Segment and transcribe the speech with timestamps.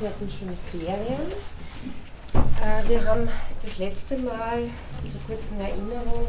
[0.00, 1.32] Sie hatten schon Ferien.
[2.34, 3.28] Äh, wir haben
[3.62, 4.70] das letzte Mal,
[5.04, 6.28] zur kurzen Erinnerung,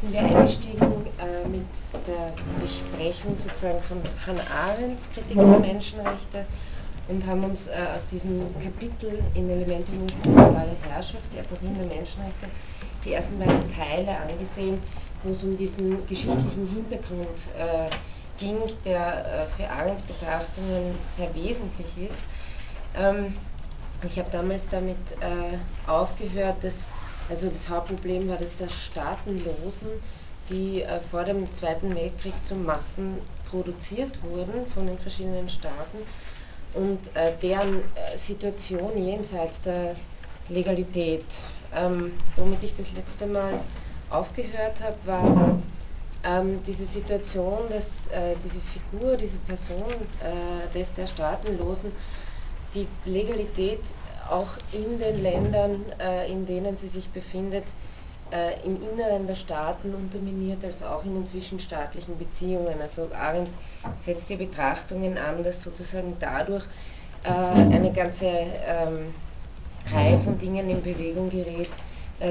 [0.00, 1.64] sind wir eingestiegen äh, mit
[2.06, 6.44] der Besprechung sozusagen von Hannah Arendts Kritik der Menschenrechte
[7.08, 12.48] und haben uns äh, aus diesem Kapitel in Elemente multilaterale Herrschaft, die Aporien der Menschenrechte,
[13.02, 14.78] die ersten beiden Teile angesehen,
[15.22, 17.48] wo es um diesen geschichtlichen Hintergrund
[18.38, 22.18] ging, der für Arends Betrachtungen sehr wesentlich ist.
[22.96, 23.34] Ähm,
[24.02, 25.56] ich habe damals damit äh,
[25.90, 26.84] aufgehört, dass
[27.28, 29.88] also das Hauptproblem war, dass der Staatenlosen,
[30.50, 33.18] die äh, vor dem Zweiten Weltkrieg zu Massen
[33.48, 35.98] produziert wurden von den verschiedenen Staaten
[36.74, 39.96] und äh, deren äh, Situation jenseits der
[40.48, 41.24] Legalität.
[41.74, 43.58] Ähm, womit ich das letzte Mal
[44.10, 45.58] aufgehört habe, war
[46.24, 49.82] ähm, diese Situation, dass äh, diese Figur, diese Person
[50.20, 51.90] äh, des der Staatenlosen
[52.74, 53.80] die Legalität
[54.30, 57.64] auch in den Ländern, äh, in denen sie sich befindet,
[58.32, 62.80] äh, im Inneren der Staaten unterminiert, als auch in den zwischenstaatlichen Beziehungen.
[62.80, 63.50] Also Arendt
[64.00, 66.64] setzt die Betrachtungen an, dass sozusagen dadurch
[67.24, 69.14] äh, eine ganze ähm,
[69.92, 71.68] Reihe von Dingen in Bewegung gerät,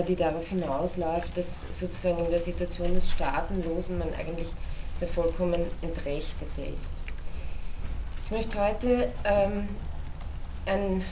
[0.07, 4.47] die darauf hinausläuft, dass sozusagen in der Situation des Staatenlosen man eigentlich
[4.99, 6.87] der vollkommen Entrechtete ist.
[8.23, 9.67] Ich möchte heute ähm,
[10.65, 11.03] ein,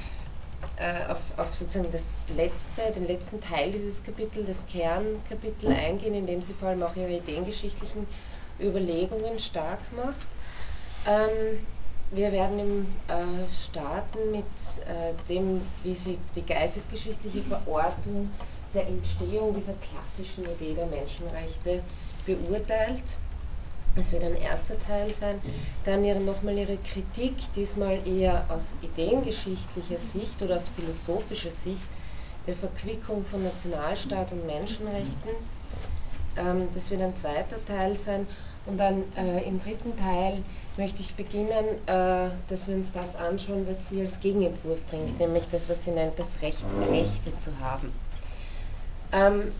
[0.77, 2.03] äh, auf, auf, sozusagen das
[2.35, 6.95] letzte, den letzten Teil dieses Kapitels, das Kernkapitel eingehen, in dem sie vor allem auch
[6.95, 8.07] ihre ideengeschichtlichen
[8.59, 10.27] Überlegungen stark macht.
[11.07, 11.65] Ähm,
[12.11, 14.43] wir werden im äh, starten mit
[14.85, 18.29] äh, dem, wie sie die geistesgeschichtliche Verortung
[18.73, 21.81] der Entstehung dieser klassischen Idee der Menschenrechte
[22.25, 23.17] beurteilt.
[23.95, 25.41] Das wird ein erster Teil sein.
[25.83, 31.87] Dann ihre, nochmal ihre Kritik, diesmal eher aus ideengeschichtlicher Sicht oder aus philosophischer Sicht
[32.47, 35.31] der Verquickung von Nationalstaat und Menschenrechten.
[36.37, 38.27] Ähm, das wird ein zweiter Teil sein.
[38.65, 40.43] Und dann äh, im dritten Teil
[40.77, 45.43] möchte ich beginnen, äh, dass wir uns das anschauen, was sie als Gegenentwurf bringt, nämlich
[45.51, 47.91] das, was sie nennt, das Recht, Rechte zu haben.
[49.11, 49.51] Ähm,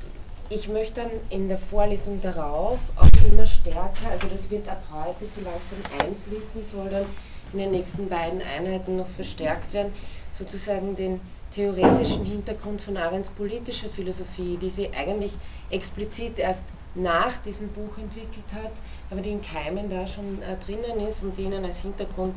[0.52, 5.26] ich möchte dann in der Vorlesung darauf auch immer stärker, also das wird ab heute
[5.26, 7.06] so langsam einfließen, soll dann
[7.54, 9.94] in den nächsten beiden Einheiten noch verstärkt werden,
[10.34, 11.22] sozusagen den
[11.56, 15.34] theoretischen Hintergrund von Arends politischer Philosophie, die sie eigentlich
[15.70, 18.72] explizit erst nach diesem Buch entwickelt hat,
[19.10, 22.36] aber die in Keimen da schon äh, drinnen ist und die ihnen als Hintergrund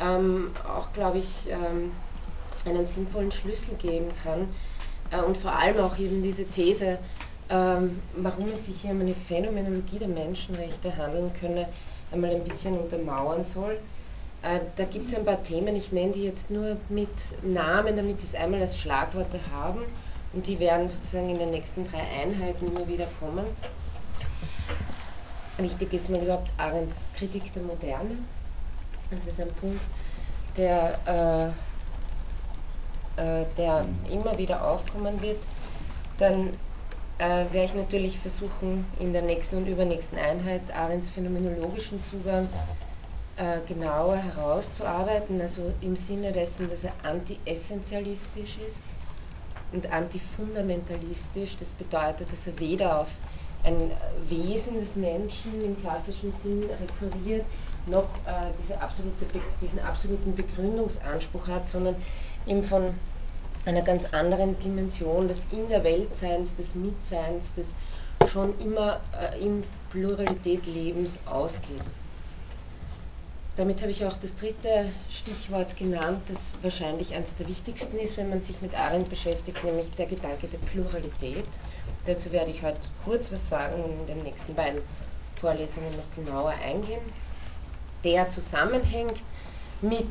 [0.00, 1.90] ähm, auch, glaube ich, ähm,
[2.64, 4.48] einen sinnvollen Schlüssel geben kann,
[5.10, 6.98] äh, und vor allem auch eben diese These,
[7.50, 11.68] ähm, warum es sich hier um eine Phänomenologie der Menschenrechte handeln könne,
[12.12, 13.78] einmal ein bisschen untermauern soll.
[14.42, 17.08] Äh, da gibt es ein paar Themen, ich nenne die jetzt nur mit
[17.42, 19.80] Namen, damit Sie es einmal als Schlagworte haben
[20.32, 23.44] und die werden sozusagen in den nächsten drei Einheiten immer wieder kommen.
[25.58, 28.16] Wichtig ist mal überhaupt Arends Kritik der Moderne.
[29.10, 29.82] Das ist ein Punkt,
[30.56, 31.50] der äh,
[33.20, 35.38] äh, der immer wieder aufkommen wird,
[36.18, 36.50] dann
[37.20, 42.48] äh, werde ich natürlich versuchen, in der nächsten und übernächsten Einheit Arends phänomenologischen Zugang
[43.36, 48.76] äh, genauer herauszuarbeiten, also im Sinne dessen, dass er anti-essentialistisch ist
[49.72, 51.56] und antifundamentalistisch.
[51.58, 53.08] Das bedeutet, dass er weder auf
[53.64, 53.90] ein
[54.28, 57.44] Wesen des Menschen im klassischen Sinn rekurriert,
[57.84, 59.26] noch äh, diese absolute,
[59.60, 61.96] diesen absoluten Begründungsanspruch hat, sondern
[62.46, 62.94] ihm von
[63.64, 67.68] einer ganz anderen Dimension des In der Weltseins, des Mitseins, des
[68.30, 71.82] schon immer äh, in Pluralität Lebens ausgeht.
[73.56, 78.30] Damit habe ich auch das dritte Stichwort genannt, das wahrscheinlich eines der wichtigsten ist, wenn
[78.30, 81.44] man sich mit Arendt beschäftigt, nämlich der Gedanke der Pluralität.
[82.06, 84.80] Dazu werde ich heute kurz was sagen und in den nächsten beiden
[85.38, 87.02] Vorlesungen noch genauer eingehen.
[88.04, 89.20] Der zusammenhängt
[89.82, 90.08] mit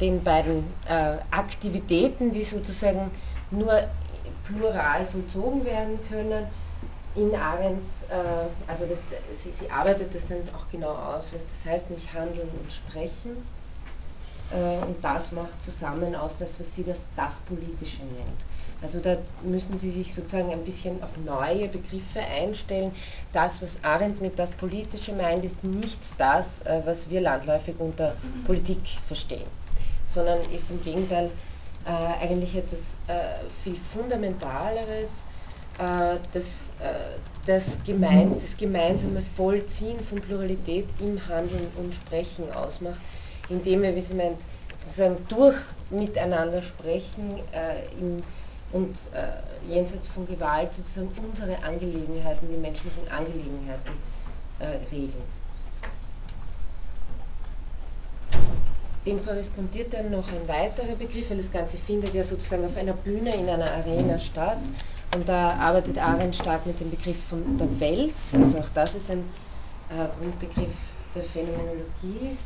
[0.00, 3.10] den beiden äh, Aktivitäten, die sozusagen
[3.50, 3.84] nur
[4.44, 6.46] plural vollzogen werden können.
[7.14, 8.98] In Arends, äh, also das,
[9.40, 13.36] sie, sie, arbeitet das dann auch genau aus, was das heißt, nämlich Handeln und Sprechen.
[14.50, 18.40] Äh, und das macht zusammen aus das, was sie das, das Politische nennt.
[18.82, 22.92] Also da müssen Sie sich sozusagen ein bisschen auf neue Begriffe einstellen.
[23.32, 28.14] Das, was Arendt mit das Politische meint, ist nicht das, äh, was wir landläufig unter
[28.46, 29.48] Politik verstehen,
[30.06, 31.30] sondern ist im Gegenteil
[31.86, 35.24] äh, eigentlich etwas äh, viel Fundamentaleres,
[35.78, 43.00] äh, das, äh, das, gemein, das gemeinsame Vollziehen von Pluralität im Handeln und Sprechen ausmacht,
[43.48, 44.38] indem wir, wie sie meint,
[44.78, 45.56] sozusagen durch
[45.90, 48.16] Miteinander sprechen äh, im,
[48.74, 53.92] und äh, jenseits von Gewalt sozusagen unsere Angelegenheiten, die menschlichen Angelegenheiten
[54.58, 55.22] äh, regeln.
[59.06, 62.94] Dem korrespondiert dann noch ein weiterer Begriff, weil das Ganze findet ja sozusagen auf einer
[62.94, 64.58] Bühne in einer Arena statt.
[65.14, 68.14] Und da arbeitet Arendt stark mit dem Begriff von der Welt.
[68.32, 69.24] Also auch das ist ein
[69.90, 70.74] äh, Grundbegriff
[71.14, 72.36] der Phänomenologie,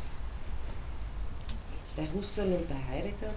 [1.95, 3.33] bei Husserl und bei Heidegger.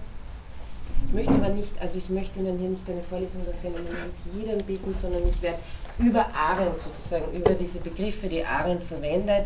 [1.07, 4.65] Ich möchte aber nicht, also ich möchte Ihnen hier nicht eine Vorlesung der Phänomenologie dann
[4.65, 5.59] bieten, sondern ich werde
[5.99, 9.45] über Arendt sozusagen, über diese Begriffe, die Arendt verwendet,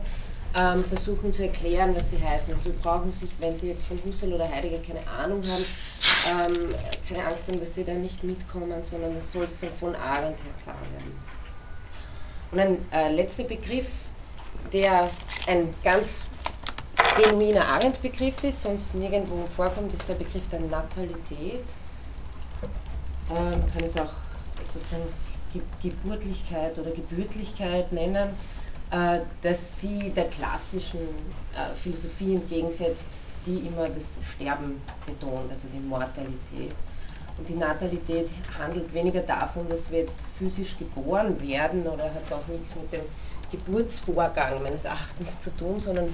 [0.56, 2.54] ähm, versuchen zu erklären, was sie heißen.
[2.54, 5.66] Also brauchen sich, wenn Sie jetzt von Husserl oder Heidegger keine Ahnung haben,
[6.39, 6.75] ähm,
[7.07, 10.40] keine Angst haben, dass Sie da nicht mitkommen, sondern das soll es dann von Arendt
[10.44, 11.19] her klar werden.
[12.51, 13.88] Und ein äh, letzter Begriff,
[14.72, 15.10] der
[15.48, 16.25] ein ganz
[17.18, 21.64] genuiner Arendt-Begriff ist, sonst nirgendwo vorkommt, ist der Begriff der Natalität.
[23.30, 24.14] Ähm, kann es auch
[24.64, 25.08] sozusagen
[25.81, 28.30] Geburtlichkeit oder Gebürtlichkeit nennen,
[28.92, 31.00] äh, dass sie der klassischen
[31.54, 33.06] äh, Philosophie entgegensetzt,
[33.46, 34.06] die immer das
[34.36, 36.75] Sterben betont, also die Mortalität.
[37.38, 42.48] Und die Natalität handelt weniger davon, dass wir jetzt physisch geboren werden oder hat auch
[42.48, 43.06] nichts mit dem
[43.52, 46.14] Geburtsvorgang meines Erachtens zu tun, sondern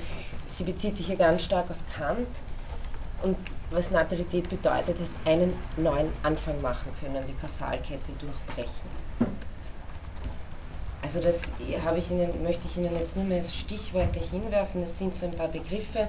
[0.50, 2.28] sie bezieht sich ja ganz stark auf Kant.
[3.24, 3.38] Und
[3.72, 8.90] was Natalität bedeutet, ist einen neuen Anfang machen können, die Kausalkette durchbrechen.
[11.02, 11.36] Also das
[11.98, 14.82] ich Ihnen, möchte ich Ihnen jetzt nur mehr als Stichworte hinwerfen.
[14.82, 16.08] Das sind so ein paar Begriffe,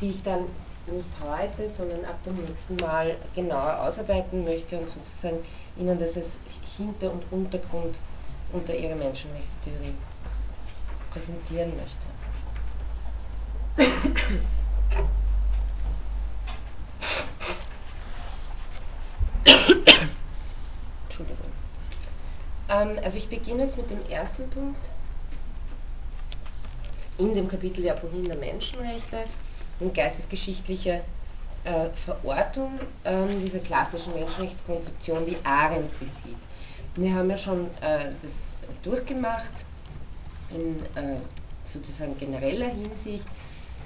[0.00, 0.46] die ich dann
[0.86, 5.38] nicht heute, sondern ab dem nächsten Mal genauer ausarbeiten möchte und sozusagen
[5.76, 6.40] Ihnen das als
[6.76, 7.96] Hinter- und Untergrund
[8.52, 9.94] unter Ihrer Menschenrechtstheorie
[11.10, 12.06] präsentieren möchte.
[21.04, 21.50] Entschuldigung.
[22.68, 24.80] Ähm, also ich beginne jetzt mit dem ersten Punkt
[27.18, 29.24] in dem Kapitel der Aporin der Menschenrechte
[29.80, 31.02] und geistesgeschichtliche
[31.64, 36.36] äh, Verortung äh, dieser klassischen Menschenrechtskonzeption, wie Arendt sie sieht.
[36.94, 39.64] Wir haben ja schon äh, das durchgemacht
[40.54, 41.16] in äh,
[41.64, 43.26] sozusagen genereller Hinsicht.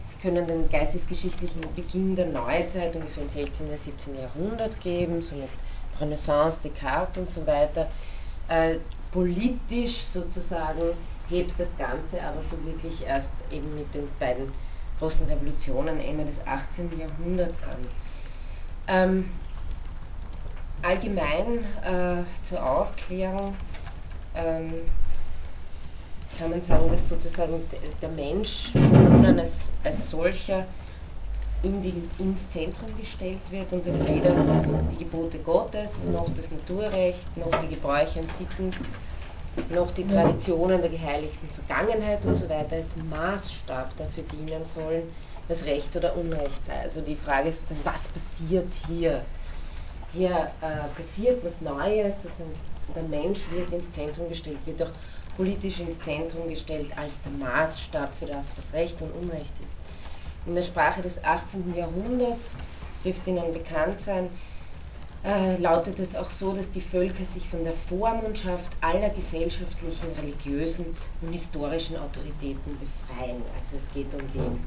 [0.08, 3.69] Sie können den geistesgeschichtlichen Beginn der Neuzeit ungefähr im 16.
[3.69, 4.19] und 17.
[4.19, 5.49] Jahrhundert geben, so mit
[6.00, 7.88] Renaissance, Descartes und so weiter.
[8.49, 8.76] Äh,
[9.12, 10.93] politisch sozusagen
[11.28, 14.52] hebt das Ganze aber so wirklich erst eben mit den beiden
[14.99, 16.90] großen Revolutionen Ende des 18.
[16.99, 17.87] Jahrhunderts an.
[18.87, 19.31] Ähm,
[20.82, 23.56] allgemein äh, zur Aufklärung
[24.34, 24.72] ähm,
[26.38, 27.62] kann man sagen, dass sozusagen
[28.00, 28.72] der Mensch
[29.25, 30.66] als, als solcher
[31.62, 34.34] in die, ins Zentrum gestellt wird und dass weder
[34.92, 38.72] die Gebote Gottes, noch das Naturrecht, noch die Gebräuche und Sitten,
[39.70, 45.04] noch die Traditionen der geheiligten Vergangenheit und so weiter als Maßstab dafür dienen sollen,
[45.48, 46.81] was Recht oder Unrecht sei.
[46.82, 49.22] Also die Frage ist sozusagen, was passiert hier?
[50.12, 52.54] Hier äh, passiert was Neues, sozusagen
[52.94, 54.90] der Mensch wird ins Zentrum gestellt, wird auch
[55.36, 59.75] politisch ins Zentrum gestellt als der Maßstab für das, was Recht und Unrecht ist.
[60.46, 61.75] In der Sprache des 18.
[61.75, 62.54] Jahrhunderts,
[62.92, 64.28] das dürfte Ihnen bekannt sein,
[65.25, 70.84] äh, lautet es auch so, dass die Völker sich von der Vormundschaft aller gesellschaftlichen, religiösen
[71.22, 73.43] und historischen Autoritäten befreien.
[73.58, 74.60] Also es geht um die,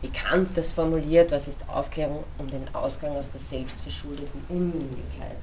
[0.00, 5.36] wie Kant das formuliert, was ist Aufklärung, um den Ausgang aus der selbstverschuldeten Unmündigkeit.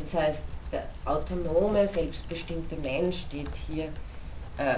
[0.00, 3.84] Das heißt, der autonome, selbstbestimmte Mensch steht hier,
[4.58, 4.76] äh,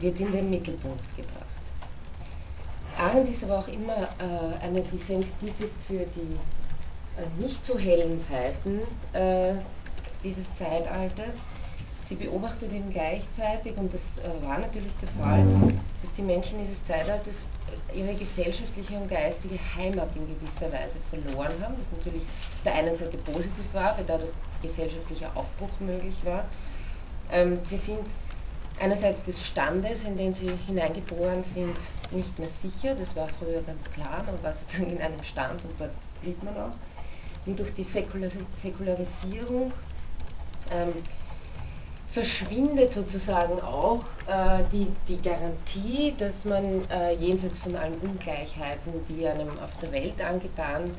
[0.00, 1.44] wird in den Mittelpunkt gebracht.
[2.98, 6.36] Arendt ist aber auch immer äh, eine, die sensitiv ist für die
[7.16, 8.80] äh, nicht so hellen Seiten
[9.12, 9.54] äh,
[10.24, 11.34] dieses Zeitalters.
[12.08, 15.46] Sie beobachtet eben gleichzeitig, und das äh, war natürlich der Fall,
[16.02, 17.46] dass die Menschen dieses Zeitalters
[17.94, 22.96] ihre gesellschaftliche und geistige Heimat in gewisser Weise verloren haben, was natürlich auf der einen
[22.96, 24.32] Seite positiv war, weil dadurch
[24.62, 26.44] gesellschaftlicher Aufbruch möglich war.
[27.30, 28.00] Ähm, sie sind
[28.80, 31.76] einerseits des Standes, in den sie hineingeboren sind,
[32.10, 35.78] nicht mehr sicher, das war früher ganz klar, man war sozusagen in einem Stand und
[35.78, 35.90] dort
[36.22, 36.74] blieb man auch.
[37.46, 39.72] Und durch die Säkularisierung
[40.70, 40.92] ähm,
[42.12, 49.26] verschwindet sozusagen auch äh, die, die Garantie, dass man äh, jenseits von allen Ungleichheiten, die
[49.26, 50.90] einem auf der Welt angetan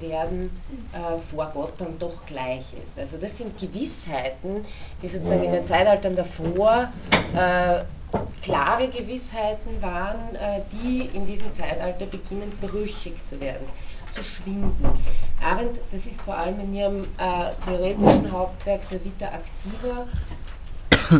[0.00, 0.50] werden,
[0.92, 2.98] äh, vor Gott dann doch gleich ist.
[2.98, 4.64] Also das sind Gewissheiten,
[5.02, 6.92] die sozusagen in den Zeitaltern davor
[7.34, 7.84] äh,
[8.42, 13.66] klare Gewissheiten waren, äh, die in diesem Zeitalter beginnen brüchig zu werden.
[14.12, 14.84] zu schwinden.
[15.42, 20.06] Arendt, das ist vor allem in ihrem äh, theoretischen Hauptwerk der Vita Activa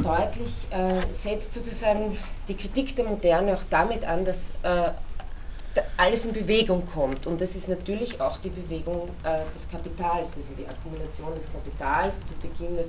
[0.00, 2.16] deutlich, äh, setzt sozusagen
[2.48, 4.92] die Kritik der Moderne auch damit an, dass äh,
[5.96, 7.26] alles in Bewegung kommt.
[7.26, 12.16] Und das ist natürlich auch die Bewegung äh, des Kapitals, also die Akkumulation des Kapitals
[12.24, 12.86] zu Beginn des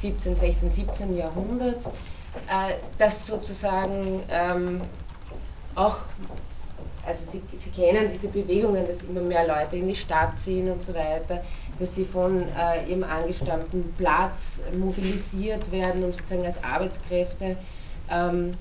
[0.00, 4.80] 17, 16, 17 Jahrhunderts, äh, das sozusagen ähm,
[5.74, 5.98] auch,
[7.06, 10.82] also Sie, Sie, kennen diese Bewegungen, dass immer mehr Leute in die Stadt ziehen und
[10.82, 11.42] so weiter,
[11.78, 17.56] dass sie von äh, ihrem angestammten Platz mobilisiert werden, um sozusagen als Arbeitskräfte
[18.10, 18.52] ähm,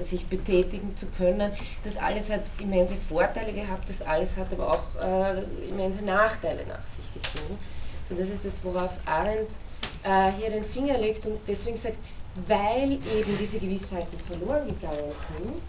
[0.00, 1.52] äh, sich betätigen zu können.
[1.84, 6.84] Das alles hat immense Vorteile gehabt, das alles hat aber auch äh, immense Nachteile nach
[6.96, 7.58] sich gezogen.
[8.08, 9.50] So, das ist das, worauf Arendt
[10.04, 11.96] äh, hier den Finger legt und deswegen sagt,
[12.46, 15.62] weil eben diese Gewissheiten verloren gegangen sind,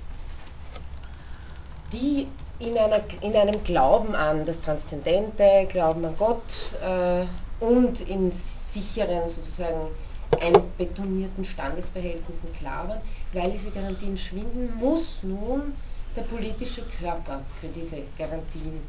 [1.92, 2.27] die
[2.60, 7.25] in, einer, in einem Glauben an das Transzendente, Glauben an Gott äh,
[7.63, 9.88] und in sicheren sozusagen
[10.39, 13.01] einbetonierten Standesverhältnissen klar waren,
[13.34, 15.74] weil diese Garantien schwinden, muss nun
[16.15, 18.80] der politische Körper für diese Garantien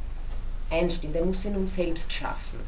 [0.71, 1.13] einstehen.
[1.13, 2.61] Der muss sie nun selbst schaffen.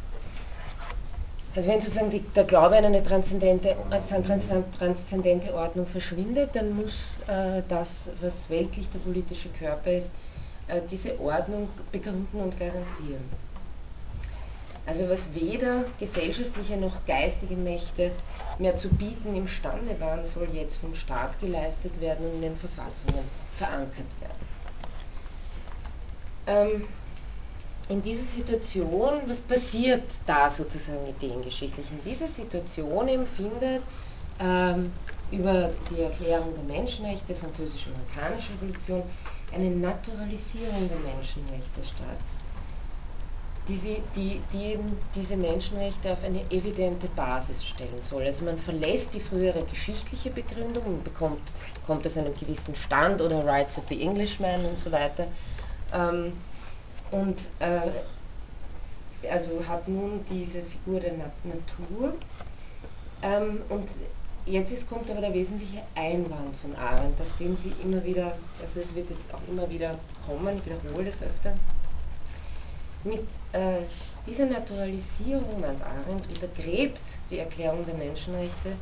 [1.58, 3.74] Also wenn sozusagen die, der Glaube an eine transzendente,
[4.78, 10.08] transzendente Ordnung verschwindet, dann muss äh, das, was weltlich der politische Körper ist,
[10.68, 13.28] äh, diese Ordnung begründen und garantieren.
[14.86, 18.12] Also was weder gesellschaftliche noch geistige Mächte
[18.60, 23.24] mehr zu bieten imstande waren, soll jetzt vom Staat geleistet werden und in den Verfassungen
[23.56, 24.46] verankert werden.
[26.46, 26.88] Ähm,
[27.88, 31.86] in dieser Situation, was passiert da sozusagen ideengeschichtlich?
[31.90, 33.82] In dieser Situation empfindet
[34.38, 34.92] ähm,
[35.30, 39.02] über die Erklärung der Menschenrechte, französisch-amerikanische Revolution,
[39.54, 42.18] eine Naturalisierung der Menschenrechte statt,
[43.68, 48.24] die, sie, die, die eben diese Menschenrechte auf eine evidente Basis stellen soll.
[48.24, 51.52] Also man verlässt die frühere geschichtliche Begründung und bekommt,
[51.86, 55.26] kommt aus einem gewissen Stand oder Rights of the Englishman und so weiter.
[55.92, 56.32] Ähm,
[57.10, 57.90] und äh,
[59.30, 62.14] also hat nun diese Figur der Natur.
[63.22, 63.88] Ähm, und
[64.46, 68.80] jetzt ist, kommt aber der wesentliche Einwand von Arendt, auf den sie immer wieder, also
[68.80, 71.52] es wird jetzt auch immer wieder kommen, ich wiederhole es öfter.
[73.04, 73.82] Mit äh,
[74.26, 78.72] dieser Naturalisierung, meint Arendt, untergräbt die Erklärung der Menschenrechte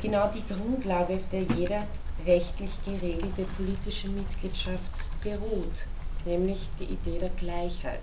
[0.00, 1.86] genau die Grundlage, auf der jeder
[2.26, 4.90] rechtlich geregelte politische Mitgliedschaft
[5.22, 5.86] beruht
[6.26, 8.00] nämlich die Idee der Gleichheit.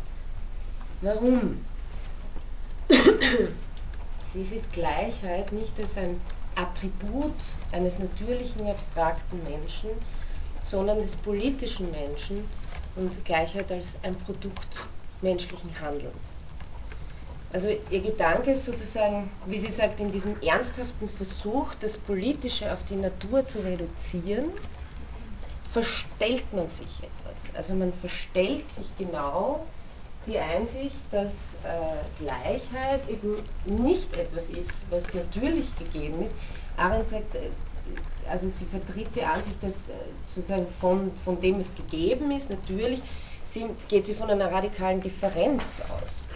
[1.01, 1.63] Warum?
[4.33, 6.19] Sie sieht Gleichheit nicht als ein
[6.55, 7.33] Attribut
[7.71, 9.89] eines natürlichen, abstrakten Menschen,
[10.63, 12.43] sondern des politischen Menschen
[12.95, 14.67] und Gleichheit als ein Produkt
[15.21, 16.43] menschlichen Handelns.
[17.51, 22.83] Also ihr Gedanke ist sozusagen, wie sie sagt, in diesem ernsthaften Versuch, das Politische auf
[22.85, 24.49] die Natur zu reduzieren,
[25.71, 27.18] verstellt man sich etwas.
[27.59, 29.59] Also man verstellt sich genau
[30.25, 31.33] die Einsicht, dass
[31.65, 36.33] äh, Gleichheit eben nicht etwas ist, was natürlich gegeben ist.
[36.77, 37.49] Arendt sagt, äh,
[38.29, 43.01] also sie vertritt die Ansicht, dass äh, sozusagen von, von dem es gegeben ist, natürlich
[43.49, 46.27] sind, geht sie von einer radikalen Differenz aus.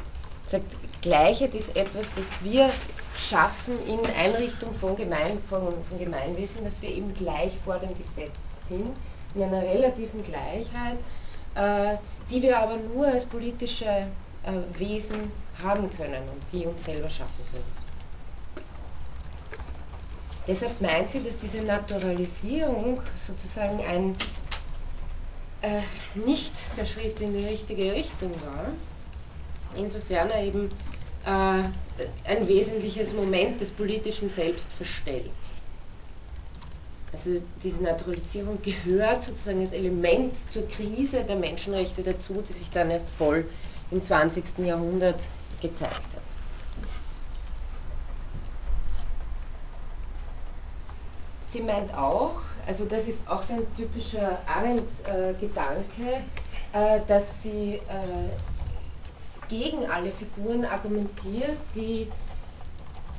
[0.48, 0.66] Sie sagt,
[1.02, 2.70] Gleichheit ist etwas, das wir
[3.16, 8.36] schaffen in Einrichtung von, Gemein, von, von Gemeinwesen, dass wir eben gleich vor dem Gesetz
[8.68, 8.94] sind
[9.36, 11.00] in einer relativen Gleichheit,
[11.56, 11.98] äh,
[12.30, 17.44] die wir aber nur als politische äh, Wesen haben können und die uns selber schaffen
[17.52, 17.84] können.
[20.48, 24.16] Deshalb meint sie, dass diese Naturalisierung sozusagen ein
[25.62, 25.82] äh,
[26.16, 28.66] nicht der Schritt in die richtige Richtung war,
[29.78, 30.70] insofern er eben
[31.26, 35.32] äh, ein wesentliches Moment des politischen Selbst verstellt.
[37.14, 42.90] Also diese Naturalisierung gehört sozusagen als Element zur Krise der Menschenrechte dazu, die sich dann
[42.90, 43.46] erst voll
[43.92, 44.44] im 20.
[44.66, 45.20] Jahrhundert
[45.62, 46.24] gezeigt hat.
[51.50, 56.24] Sie meint auch, also das ist auch so ein typischer Arendt-Gedanke,
[56.74, 58.30] äh, dass sie äh,
[59.50, 62.08] gegen alle Figuren argumentiert, die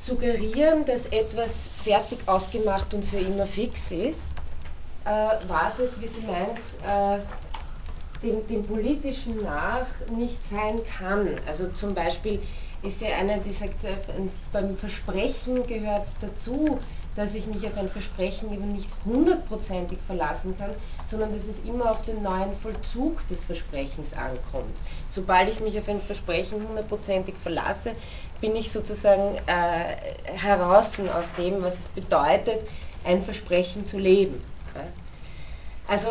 [0.05, 4.31] suggerieren, dass etwas fertig ausgemacht und für immer fix ist,
[5.05, 5.11] äh,
[5.49, 7.23] was es, wie sie meint, äh,
[8.23, 11.29] dem, dem, Politischen nach nicht sein kann.
[11.47, 12.41] Also zum Beispiel
[12.83, 13.97] ist ja einer, die sagt, äh,
[14.53, 16.79] beim Versprechen gehört dazu,
[17.17, 20.71] dass ich mich auf ein Versprechen eben nicht hundertprozentig verlassen kann,
[21.07, 24.75] sondern dass es immer auf den neuen Vollzug des Versprechens ankommt.
[25.09, 27.93] Sobald ich mich auf ein Versprechen hundertprozentig verlasse,
[28.41, 29.97] bin ich sozusagen äh,
[30.39, 32.61] heraus aus dem, was es bedeutet,
[33.05, 34.39] ein Versprechen zu leben.
[35.87, 36.09] Also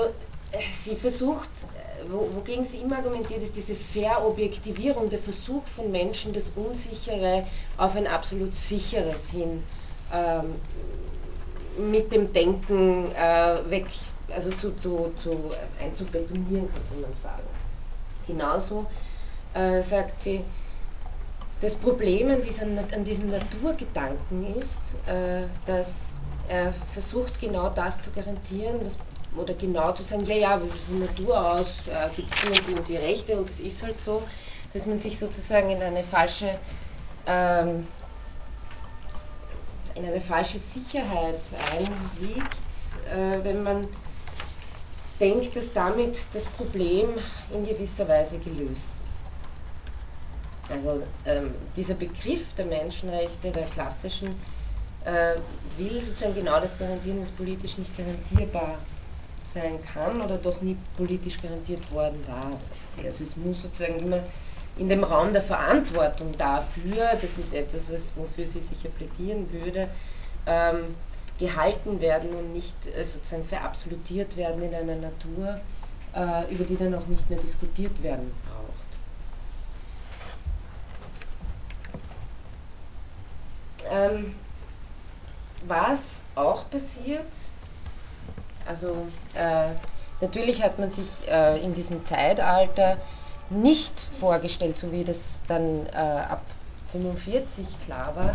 [0.52, 6.34] äh, sie versucht, äh, wogegen sie immer argumentiert, ist diese Verobjektivierung, der Versuch von Menschen,
[6.34, 7.46] das Unsichere
[7.78, 9.64] auf ein absolut Sicheres hin
[10.14, 10.56] ähm,
[11.78, 13.86] mit dem Denken äh, weg,
[14.34, 15.52] also zu, zu, zu
[15.82, 17.44] einzubetonieren, könnte man sagen.
[18.28, 18.86] Genauso
[19.56, 20.42] äh, sagt sie,
[21.64, 26.08] das Problem an, dieser, an diesem Naturgedanken ist, äh, dass
[26.50, 28.98] er versucht genau das zu garantieren, was,
[29.38, 33.38] oder genau zu sagen, ja, ja, von Natur aus äh, gibt es und die Rechte
[33.38, 34.22] und es ist halt so,
[34.74, 36.50] dass man sich sozusagen in eine falsche
[37.28, 37.88] ähm,
[39.96, 41.40] in eine falsche Sicherheit
[41.72, 42.46] einwiegt,
[43.10, 43.88] äh, wenn man
[45.20, 47.10] denkt, dass damit das Problem
[47.54, 48.90] in gewisser Weise gelöst.
[50.70, 54.30] Also ähm, dieser Begriff der Menschenrechte, der klassischen,
[55.06, 55.36] äh,
[55.78, 58.78] will sozusagen genau das garantieren, was politisch nicht garantierbar
[59.54, 62.52] sein kann oder doch nie politisch garantiert worden war.
[63.06, 64.20] Also es muss sozusagen immer
[64.78, 69.88] in dem Raum der Verantwortung dafür, das ist etwas, was, wofür sie sicher plädieren würde,
[70.48, 70.96] ähm,
[71.40, 75.60] gehalten werden und nicht äh, sozusagen verabsolutiert werden in einer Natur,
[76.16, 78.63] äh, über die dann auch nicht mehr diskutiert werden braucht.
[83.94, 84.34] Ähm,
[85.68, 87.32] was auch passiert,
[88.66, 89.70] also äh,
[90.20, 92.98] natürlich hat man sich äh, in diesem Zeitalter
[93.50, 96.42] nicht vorgestellt, so wie das dann äh, ab
[96.92, 98.34] 45 klar war,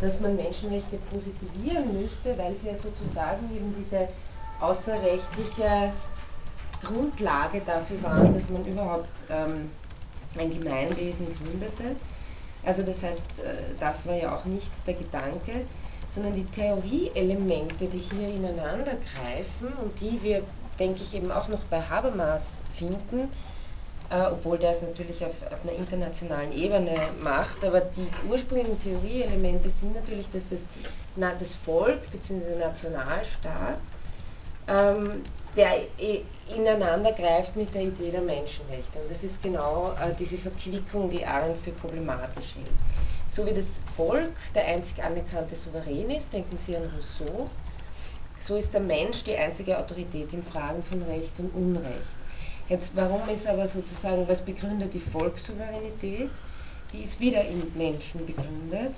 [0.00, 4.08] dass man Menschenrechte positivieren müsste, weil sie ja sozusagen eben diese
[4.60, 5.92] außerrechtliche
[6.82, 9.70] Grundlage dafür waren, dass man überhaupt ähm,
[10.38, 11.96] ein Gemeinwesen gründete.
[12.64, 15.66] Also das heißt, äh, das war ja auch nicht der Gedanke,
[16.08, 20.42] sondern die Theorieelemente, die hier ineinander greifen und die wir,
[20.78, 23.30] denke ich, eben auch noch bei Habermas finden,
[24.10, 27.64] äh, obwohl der es natürlich auf, auf, einer internationalen Ebene macht.
[27.64, 30.60] Aber die ursprünglichen Theorieelemente sind natürlich, dass das,
[31.16, 32.40] na, das Volk bzw.
[32.40, 33.80] der Nationalstaat
[34.68, 35.22] ähm,
[35.56, 35.82] der
[36.56, 39.00] ineinander greift mit der Idee der Menschenrechte.
[39.00, 42.70] Und das ist genau äh, diese Verquickung, die Arendt für problematisch hält.
[43.28, 47.48] So wie das Volk der einzig anerkannte Souverän ist, denken Sie an Rousseau,
[48.40, 52.16] so ist der Mensch die einzige Autorität in Fragen von Recht und Unrecht.
[52.68, 56.30] Jetzt, warum ist aber sozusagen, was begründet die Volkssouveränität?
[56.92, 58.96] Die ist wieder im Menschen begründet.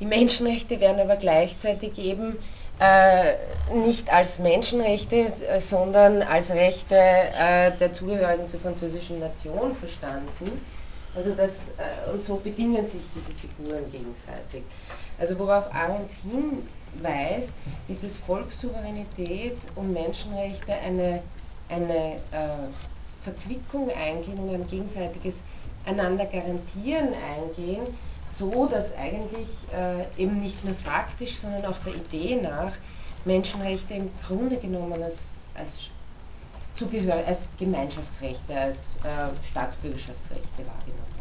[0.00, 2.36] Die Menschenrechte werden aber gleichzeitig eben
[3.72, 10.60] nicht als Menschenrechte, äh, sondern als Rechte äh, der Zugehörigen zur französischen Nation verstanden.
[11.14, 14.64] Also das, äh, und so bedingen sich diese Figuren gegenseitig.
[15.18, 17.52] Also worauf Arendt hinweist,
[17.88, 21.22] ist, dass Volkssouveränität und Menschenrechte eine
[21.72, 22.68] eine äh,
[23.22, 25.36] Verquickung eingehen und ein gegenseitiges
[25.86, 27.82] einander garantieren eingehen,
[28.38, 32.72] so dass eigentlich äh, eben nicht nur faktisch, sondern auch der Idee nach
[33.24, 35.18] Menschenrechte im Grunde genommen als,
[35.54, 35.88] als
[36.74, 41.12] Zugehör, als Gemeinschaftsrechte, als äh, Staatsbürgerschaftsrechte wahrgenommen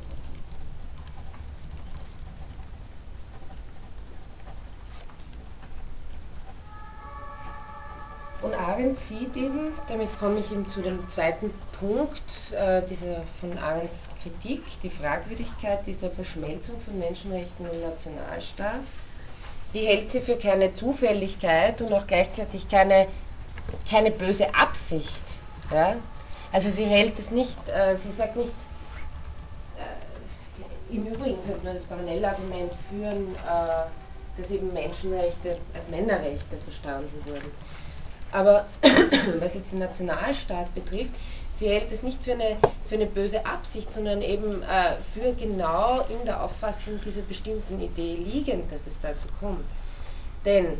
[8.41, 13.55] Und Arendt sieht eben, damit komme ich eben zu dem zweiten Punkt äh, dieser von
[13.59, 18.83] Arendts Kritik, die Fragwürdigkeit dieser Verschmelzung von Menschenrechten und Nationalstaat.
[19.73, 23.07] Die hält sie für keine Zufälligkeit und auch gleichzeitig keine,
[23.89, 25.23] keine böse Absicht.
[25.71, 25.95] Ja?
[26.51, 28.51] Also sie hält es nicht, äh, sie sagt nicht,
[29.77, 37.21] äh, im Übrigen könnte man das Parallelargument führen, äh, dass eben Menschenrechte als Männerrechte verstanden
[37.25, 37.51] wurden.
[38.31, 38.65] Aber
[39.39, 41.11] was jetzt den Nationalstaat betrifft,
[41.57, 46.05] sie hält es nicht für eine, für eine böse Absicht, sondern eben äh, für genau
[46.09, 49.65] in der Auffassung dieser bestimmten Idee liegend, dass es dazu kommt.
[50.45, 50.77] Denn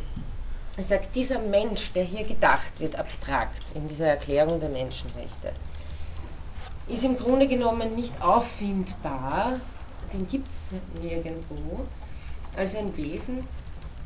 [0.76, 5.52] er sagt, dieser Mensch, der hier gedacht wird, abstrakt in dieser Erklärung der Menschenrechte,
[6.88, 9.60] ist im Grunde genommen nicht auffindbar,
[10.12, 11.84] den gibt es nirgendwo,
[12.56, 13.46] als ein Wesen,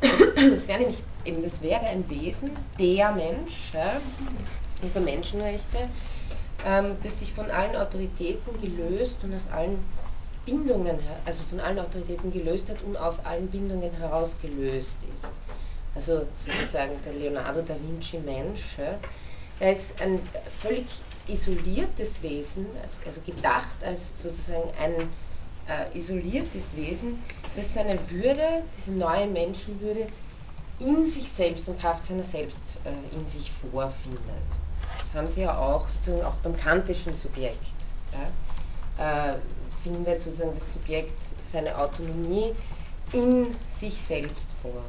[0.00, 3.96] das wäre nämlich eben, das wäre ein Wesen, der Mensch, ja,
[4.83, 5.88] dieser Menschenrechte,
[6.64, 9.78] ähm, das sich von allen Autoritäten gelöst und aus allen
[10.44, 15.28] Bindungen, also von allen Autoritäten gelöst hat und aus allen Bindungen herausgelöst ist.
[15.94, 18.78] Also sozusagen der Leonardo da Vinci Mensch.
[18.78, 18.98] Ja.
[19.58, 20.20] Er ist ein
[20.60, 20.86] völlig
[21.26, 22.66] isoliertes Wesen,
[23.04, 25.08] also gedacht als sozusagen ein
[25.68, 27.22] äh, isoliertes Wesen,
[27.56, 30.06] das seine Würde, diese neue Menschenwürde,
[30.78, 34.20] in sich selbst und Kraft seiner selbst äh, in sich vorfindet.
[35.02, 37.56] Das haben sie ja auch sozusagen auch beim kantischen Subjekt.
[38.98, 39.37] Ja, äh,
[39.82, 41.12] findet sozusagen das Subjekt
[41.52, 42.54] seine Autonomie
[43.12, 44.82] in sich selbst vor.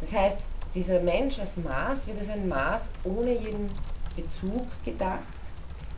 [0.00, 0.38] Das heißt,
[0.74, 3.70] dieser Mensch als Maß wird als ein Maß ohne jeden
[4.14, 5.22] Bezug gedacht.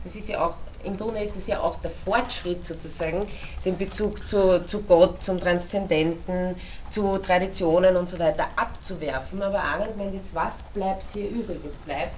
[0.03, 3.27] Das ist ja auch, im Grunde ist es ja auch der Fortschritt sozusagen,
[3.65, 6.55] den Bezug zu, zu Gott, zum Transzendenten,
[6.89, 9.41] zu Traditionen und so weiter abzuwerfen.
[9.41, 11.59] Aber Arendt meint jetzt, was bleibt hier übrig?
[11.67, 12.15] Es bleibt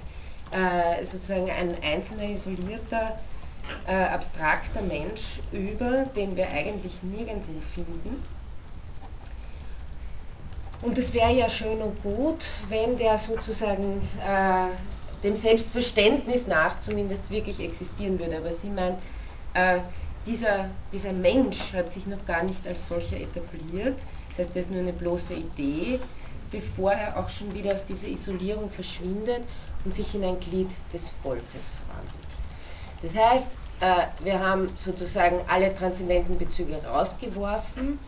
[0.50, 3.18] äh, sozusagen ein einzelner, isolierter,
[3.86, 8.22] äh, abstrakter Mensch über, den wir eigentlich nirgendwo finden.
[10.82, 14.68] Und es wäre ja schön und gut, wenn der sozusagen äh,
[15.24, 18.36] dem Selbstverständnis nach zumindest wirklich existieren würde.
[18.36, 19.00] Aber sie meint,
[19.54, 19.78] äh,
[20.26, 23.98] dieser, dieser Mensch hat sich noch gar nicht als solcher etabliert.
[24.30, 25.98] Das heißt, er ist nur eine bloße Idee,
[26.50, 29.42] bevor er auch schon wieder aus dieser Isolierung verschwindet
[29.84, 32.24] und sich in ein Glied des Volkes verwandelt.
[33.02, 33.46] Das heißt,
[33.80, 37.98] äh, wir haben sozusagen alle transzendenten Bezüge rausgeworfen,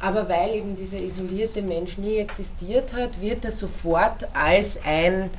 [0.00, 5.30] aber weil eben dieser isolierte Mensch nie existiert hat, wird er sofort als ein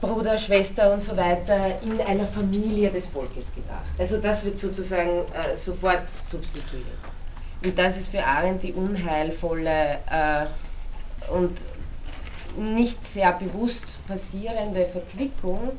[0.00, 3.90] Bruder, Schwester und so weiter in einer Familie des Volkes gedacht.
[3.98, 6.86] Also das wird sozusagen äh, sofort substituiert.
[7.64, 10.46] Und das ist für Arendt die unheilvolle äh,
[11.32, 11.62] und
[12.58, 15.72] nicht sehr bewusst passierende Verquickung.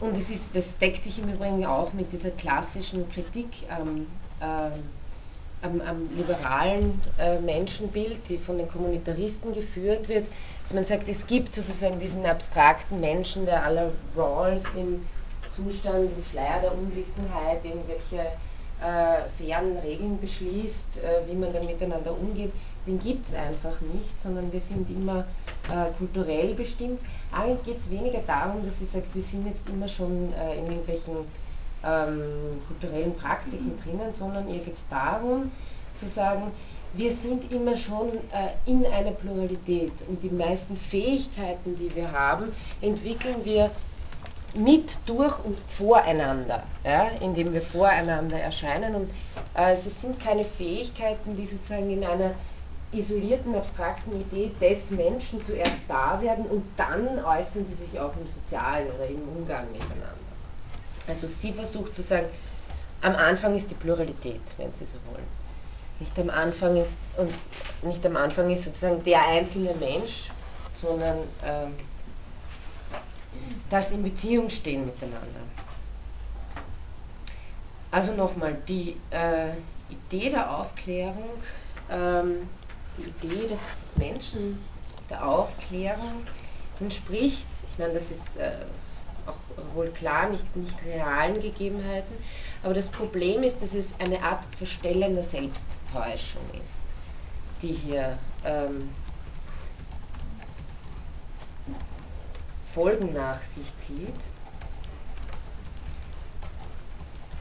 [0.00, 4.06] Und es ist, das deckt sich im Übrigen auch mit dieser klassischen Kritik am,
[4.40, 4.72] ähm,
[5.62, 10.26] am, am liberalen äh, Menschenbild, die von den Kommunitaristen geführt wird,
[10.62, 15.04] dass man sagt, es gibt sozusagen diesen abstrakten Menschen, der aller Rawls im
[15.54, 18.30] Zustand, im Schleier der Unwissenheit, irgendwelche
[18.80, 22.52] äh, fairen Regeln beschließt, äh, wie man dann miteinander umgeht,
[22.86, 25.26] den gibt es einfach nicht, sondern wir sind immer
[25.68, 27.00] äh, kulturell bestimmt.
[27.32, 30.66] Eigentlich geht es weniger darum, dass sie sagt, wir sind jetzt immer schon äh, in
[30.66, 31.16] irgendwelchen
[31.84, 35.50] ähm, kulturellen Praktiken drinnen, sondern ihr geht es darum
[35.96, 36.52] zu sagen,
[36.94, 42.52] wir sind immer schon äh, in einer Pluralität und die meisten Fähigkeiten, die wir haben,
[42.80, 43.70] entwickeln wir
[44.54, 48.94] mit, durch und voreinander, ja, indem wir voreinander erscheinen.
[48.94, 49.10] Und
[49.54, 52.32] äh, es sind keine Fähigkeiten, die sozusagen in einer
[52.92, 58.26] isolierten, abstrakten Idee des Menschen zuerst da werden und dann äußern sie sich auch im
[58.26, 60.17] Sozialen oder im Umgang miteinander.
[61.08, 62.28] Also sie versucht zu sagen,
[63.00, 65.26] am Anfang ist die Pluralität, wenn Sie so wollen.
[66.00, 67.32] Nicht am Anfang ist, und
[67.82, 70.30] nicht am Anfang ist sozusagen der einzelne Mensch,
[70.74, 71.74] sondern ähm,
[73.70, 75.40] das in Beziehung stehen miteinander.
[77.90, 79.50] Also nochmal, die äh,
[79.88, 81.30] Idee der Aufklärung,
[81.90, 82.48] ähm,
[82.96, 84.62] die Idee des, des, Menschen,
[85.08, 86.26] der Aufklärung
[86.80, 88.52] entspricht, ich meine, das ist äh,
[89.28, 92.14] auch wohl klar, nicht, nicht realen Gegebenheiten,
[92.62, 96.74] aber das Problem ist, dass es eine Art verstellender Selbsttäuschung ist,
[97.62, 98.90] die hier ähm,
[102.72, 104.14] Folgen nach sich zieht.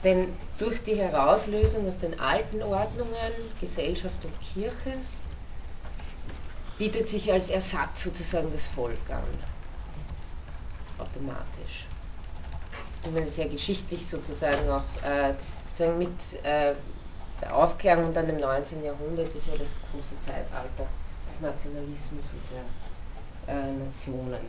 [0.04, 4.94] Denn durch die Herauslösung aus den alten Ordnungen, Gesellschaft und Kirche,
[6.78, 9.24] bietet sich als Ersatz sozusagen das Volk an.
[10.98, 11.88] Automatisch.
[13.04, 15.34] Und wenn es ja geschichtlich sozusagen auch äh,
[15.72, 16.74] sozusagen mit äh,
[17.42, 18.84] der Aufklärung und dann im 19.
[18.84, 20.88] Jahrhundert ist ja das große Zeitalter
[21.32, 24.40] des Nationalismus und der äh, Nationen.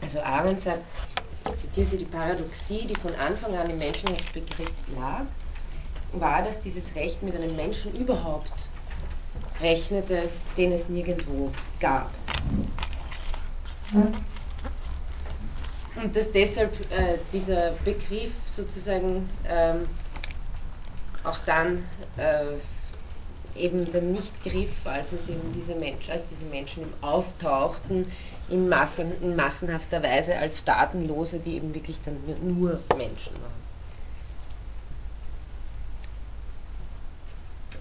[0.00, 0.84] Also Arendt sagt,
[1.44, 5.26] ich zitiere sie, die Paradoxie, die von Anfang an im Menschenrechtsbegriff lag,
[6.12, 8.68] war, dass dieses Recht mit einem Menschen überhaupt
[9.60, 12.10] rechnete, den es nirgendwo gab.
[16.02, 19.88] Und dass deshalb äh, dieser Begriff sozusagen ähm,
[21.24, 21.84] auch dann
[22.16, 22.56] äh,
[23.58, 28.06] eben dann nicht griff, als es eben diese Menschen, als diese Menschen eben auftauchten
[28.48, 33.66] in, Massen, in massenhafter Weise als Staatenlose, die eben wirklich dann nur Menschen waren.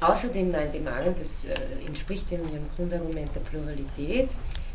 [0.07, 4.29] Außerdem meint die Magen, das äh, entspricht dem ihrem Grundargument der Pluralität,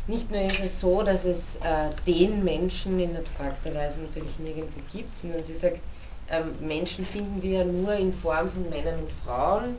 [0.07, 4.79] nicht nur ist es so, dass es äh, den Menschen in abstrakter Weise natürlich nirgendwo
[4.91, 5.79] gibt, sondern sie sagt,
[6.29, 9.75] ähm, Menschen finden wir nur in Form von Männern und Frauen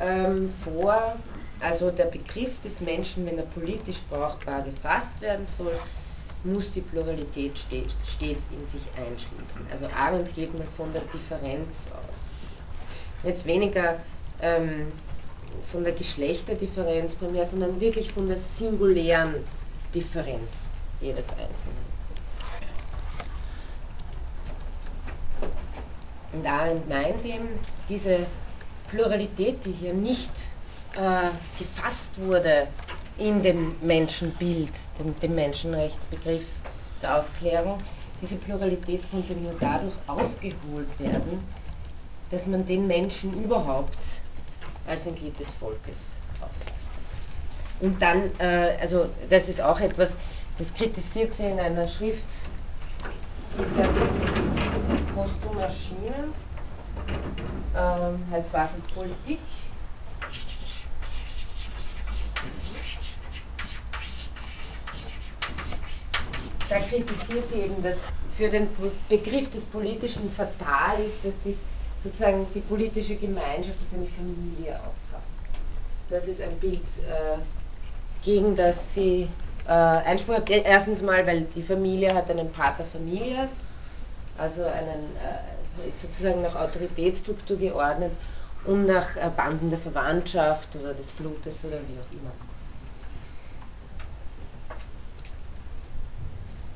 [0.00, 1.16] ähm, vor.
[1.60, 5.72] Also der Begriff des Menschen, wenn er politisch brauchbar gefasst werden soll,
[6.44, 9.66] muss die Pluralität stets, stets in sich einschließen.
[9.72, 12.30] Also Arendt geht mal von der Differenz aus.
[13.24, 13.96] Jetzt weniger
[14.42, 14.92] ähm,
[15.70, 19.34] von der Geschlechterdifferenz primär, sondern wirklich von der singulären
[19.94, 20.68] Differenz
[21.00, 21.96] jedes Einzelnen.
[26.32, 27.48] Und Arendt meint eben,
[27.88, 28.18] diese
[28.90, 30.30] Pluralität, die hier nicht
[30.94, 32.68] äh, gefasst wurde
[33.18, 36.44] in dem Menschenbild, dem, dem Menschenrechtsbegriff
[37.02, 37.78] der Aufklärung,
[38.20, 41.42] diese Pluralität konnte nur dadurch aufgeholt werden,
[42.30, 44.22] dass man den Menschen überhaupt
[44.86, 46.88] als ein Glied des Volkes auffasst.
[47.80, 50.14] Und dann, äh, also das ist auch etwas,
[50.58, 52.24] das kritisiert sie in einer Schrift,
[53.58, 53.94] die heißt
[55.14, 56.34] Kostum erschienen,
[57.76, 59.40] ähm, heißt Was ist Politik?
[66.68, 67.98] Da kritisiert sie eben, dass
[68.32, 68.68] für den
[69.08, 71.56] Begriff des Politischen fatal ist, dass sich
[72.06, 75.36] sozusagen die politische Gemeinschaft als eine Familie auffasst.
[76.08, 77.38] Das ist ein Bild, äh,
[78.22, 79.28] gegen das sie
[79.66, 80.50] äh, Einspruch hat.
[80.50, 83.50] Erstens mal, weil die Familie hat einen Pater Familias,
[84.38, 88.12] also einen, äh, ist sozusagen nach Autoritätsstruktur geordnet
[88.64, 92.32] und nach äh, Banden der Verwandtschaft oder des Blutes oder wie auch immer.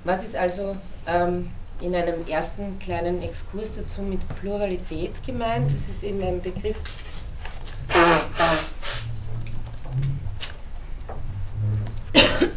[0.03, 5.71] Was ist also ähm, in einem ersten kleinen Exkurs dazu mit Pluralität gemeint.
[5.73, 6.79] Das ist eben ein Begriff,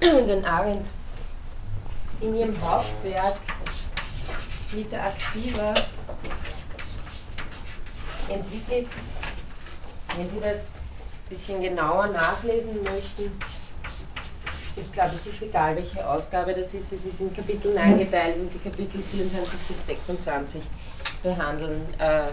[0.01, 0.87] den Arendt
[2.21, 3.37] in ihrem Hauptwerk
[4.71, 5.73] Vita Activa
[8.29, 8.87] entwickelt.
[10.15, 13.31] Wenn Sie das ein bisschen genauer nachlesen möchten,
[14.75, 18.51] ich glaube, es ist egal, welche Ausgabe das ist, es ist in Kapiteln eingeteilt und
[18.53, 20.63] die Kapitel 24 bis 26
[21.21, 22.23] behandeln äh,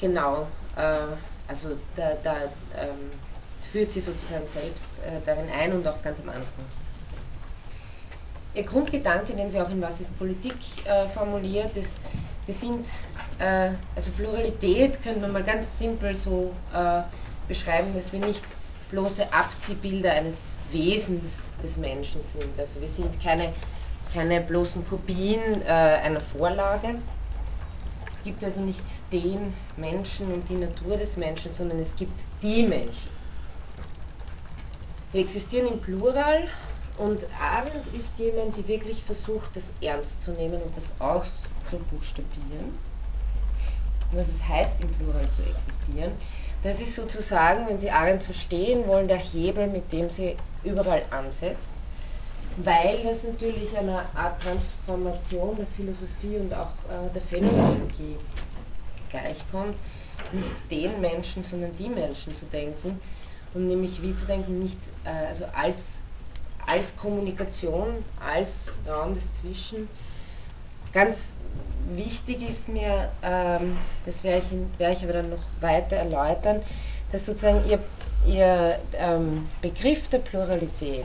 [0.00, 1.16] genau, äh,
[1.48, 2.34] also da, da
[2.76, 3.10] ähm,
[3.72, 6.64] führt sie sozusagen selbst äh, darin ein und auch ganz am Anfang.
[8.54, 11.92] Ihr Grundgedanke, den sie auch in Was ist Politik äh, formuliert, ist,
[12.46, 12.86] wir sind,
[13.38, 17.02] äh, also Pluralität könnte man mal ganz simpel so äh,
[17.48, 18.42] beschreiben, dass wir nicht
[18.90, 22.58] bloße Abziehbilder eines Wesens des Menschen sind.
[22.58, 23.52] Also wir sind keine,
[24.12, 26.96] keine bloßen Kopien äh, einer Vorlage.
[28.12, 32.62] Es gibt also nicht den Menschen und die Natur des Menschen, sondern es gibt die
[32.62, 33.10] Menschen.
[35.12, 36.42] Wir existieren im Plural
[36.98, 42.76] und Arendt ist jemand, die wirklich versucht, das ernst zu nehmen und das auszubuchstabieren.
[44.12, 46.12] Was es heißt, im Plural zu existieren.
[46.62, 51.72] Das ist sozusagen, wenn Sie Arendt verstehen wollen, der Hebel, mit dem sie überall ansetzt,
[52.56, 58.16] weil das natürlich einer Art Transformation der Philosophie und auch äh, der Phänomenologie
[59.10, 59.76] gleichkommt,
[60.32, 63.00] nicht den Menschen, sondern die Menschen zu denken
[63.54, 65.98] und nämlich wie zu denken, nicht äh, also als,
[66.66, 69.88] als Kommunikation, als Raum des Zwischen.
[70.96, 71.18] Ganz
[71.94, 76.62] wichtig ist mir, ähm, das werde ich, werde ich aber dann noch weiter erläutern,
[77.12, 77.78] dass sozusagen ihr,
[78.26, 81.04] ihr ähm, Begriff der Pluralität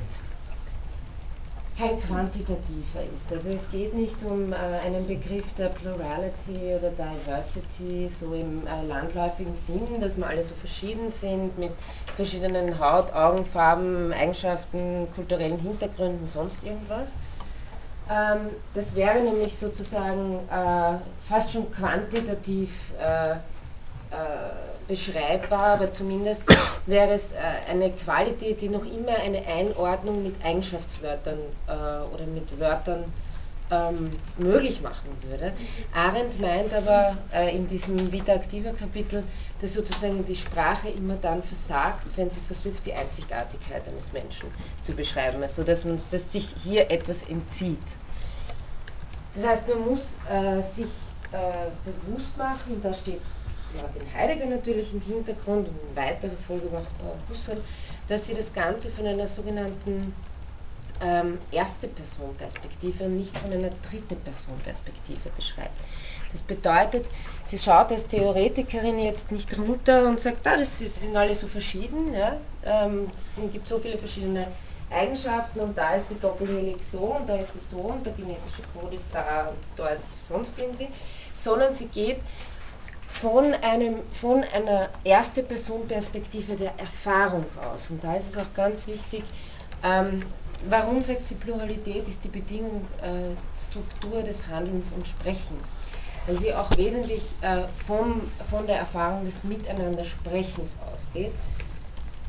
[1.77, 3.33] kein quantitativer ist.
[3.33, 8.87] Also es geht nicht um äh, einen Begriff der Plurality oder Diversity, so im äh,
[8.87, 11.71] landläufigen Sinn, dass wir alle so verschieden sind mit
[12.15, 17.09] verschiedenen Haut, Augenfarben, Eigenschaften, kulturellen Hintergründen, sonst irgendwas,
[18.73, 20.97] das wäre nämlich sozusagen äh,
[21.29, 22.69] fast schon quantitativ
[22.99, 23.35] äh, äh,
[24.87, 26.41] beschreibbar, aber zumindest
[26.85, 27.29] wäre es
[27.69, 33.05] eine Qualität, die noch immer eine Einordnung mit Eigenschaftswörtern oder mit Wörtern
[33.71, 35.53] ähm, möglich machen würde.
[35.93, 37.15] Arendt meint aber
[37.53, 39.23] in diesem Vita Activa Kapitel,
[39.61, 44.49] dass sozusagen die Sprache immer dann versagt, wenn sie versucht, die Einzigartigkeit eines Menschen
[44.81, 47.77] zu beschreiben, also dass man dass sich hier etwas entzieht.
[49.35, 50.91] Das heißt, man muss äh, sich
[51.31, 53.21] äh, bewusst machen, da steht
[53.75, 57.61] Martin Heidegger natürlich im Hintergrund und in weiterer Folge auch äh, Husserl,
[58.09, 60.13] dass sie das Ganze von einer sogenannten
[61.01, 65.81] ähm, erste Person Perspektive und nicht von einer dritte Person Perspektive beschreibt.
[66.31, 67.05] Das bedeutet,
[67.45, 72.13] sie schaut als Theoretikerin jetzt nicht runter und sagt, ah, das sind alle so verschieden,
[72.13, 72.37] ja?
[72.65, 74.47] ähm, es gibt so viele verschiedene
[74.91, 78.61] Eigenschaften und da ist die Doppelhelix so und da ist sie so und der genetische
[78.73, 80.87] Code ist da und dort sonst irgendwie,
[81.35, 82.21] sondern sie geht
[83.07, 87.89] von, einem, von einer erste Person Perspektive der Erfahrung aus.
[87.89, 89.23] Und da ist es auch ganz wichtig,
[89.83, 90.23] ähm,
[90.69, 95.69] warum sagt sie Pluralität ist die Bedingung äh, Struktur des Handelns und Sprechens
[96.25, 101.33] weil sie auch wesentlich äh, vom, von der Erfahrung des Miteinandersprechens ausgeht.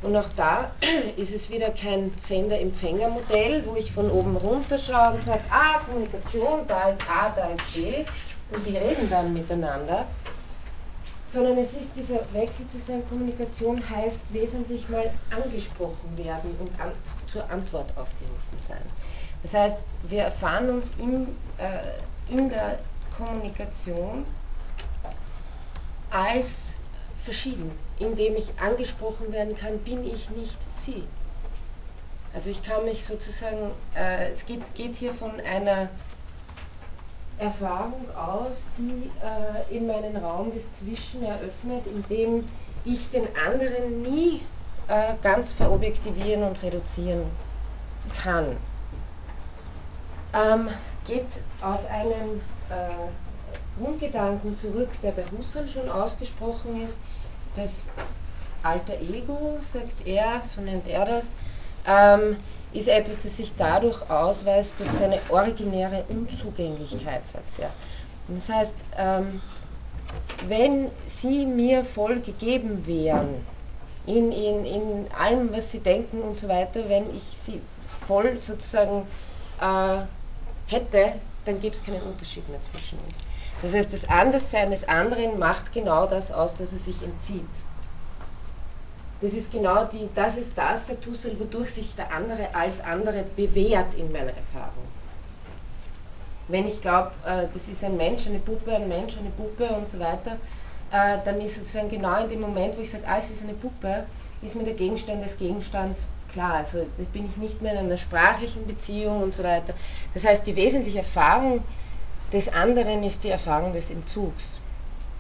[0.03, 0.73] Und auch da
[1.17, 6.67] ist es wieder kein Sender-Empfänger-Modell, wo ich von oben runter schaue und sage, ah, Kommunikation,
[6.67, 8.05] da ist A, da ist B,
[8.51, 10.07] und die reden dann miteinander,
[11.29, 16.93] sondern es ist dieser Wechsel zu sein, Kommunikation heißt wesentlich mal angesprochen werden und an,
[17.27, 18.83] zur Antwort aufgerufen sein.
[19.43, 22.79] Das heißt, wir erfahren uns im, äh, in der
[23.17, 24.27] Kommunikation
[26.11, 26.75] als
[27.25, 27.71] verschieden.
[28.03, 31.05] Indem ich angesprochen werden kann, bin ich nicht sie.
[32.35, 35.89] Also ich kann mich sozusagen, äh, es geht, geht hier von einer
[37.39, 42.49] Erfahrung aus, die äh, in meinen Raum des Zwischen eröffnet, indem
[42.85, 44.43] ich den anderen nie
[44.89, 47.25] äh, ganz verobjektivieren und reduzieren
[48.23, 48.57] kann.
[50.35, 50.69] Ähm,
[51.07, 56.97] geht auf einen äh, Grundgedanken zurück, der bei Husserl schon ausgesprochen ist,
[57.57, 57.71] das
[58.63, 61.27] alter Ego, sagt er, so nennt er das,
[61.87, 62.37] ähm,
[62.73, 67.71] ist etwas, das sich dadurch ausweist durch seine originäre Unzugänglichkeit, sagt er.
[68.29, 69.43] Und das heißt, ähm,
[70.49, 73.47] wenn sie mir voll gegeben wären,
[74.07, 77.61] in, in, in allem, was sie denken und so weiter, wenn ich sie
[78.07, 79.07] voll sozusagen
[79.61, 83.19] äh, hätte, dann gibt es keinen Unterschied mehr zwischen uns.
[83.63, 87.49] Das heißt, das Anderssein des anderen macht genau das aus, dass er sich entzieht.
[89.21, 93.25] Das ist genau die, das ist das, sagt Husserl, wodurch sich der andere als andere
[93.37, 94.85] bewährt in meiner Erfahrung.
[96.49, 99.89] Wenn ich glaube, äh, das ist ein Mensch, eine Puppe, ein Mensch, eine Puppe und
[99.89, 100.33] so weiter,
[100.91, 103.55] äh, dann ist sozusagen genau in dem Moment, wo ich sage, ah, es ist eine
[103.55, 104.07] Puppe,
[104.43, 105.97] ist mir der Gegenstand als Gegenstand
[106.33, 106.55] klar.
[106.55, 109.73] Also bin ich nicht mehr in einer sprachlichen Beziehung und so weiter.
[110.15, 111.63] Das heißt, die wesentliche Erfahrung
[112.33, 114.59] des anderen ist die Erfahrung des Entzugs.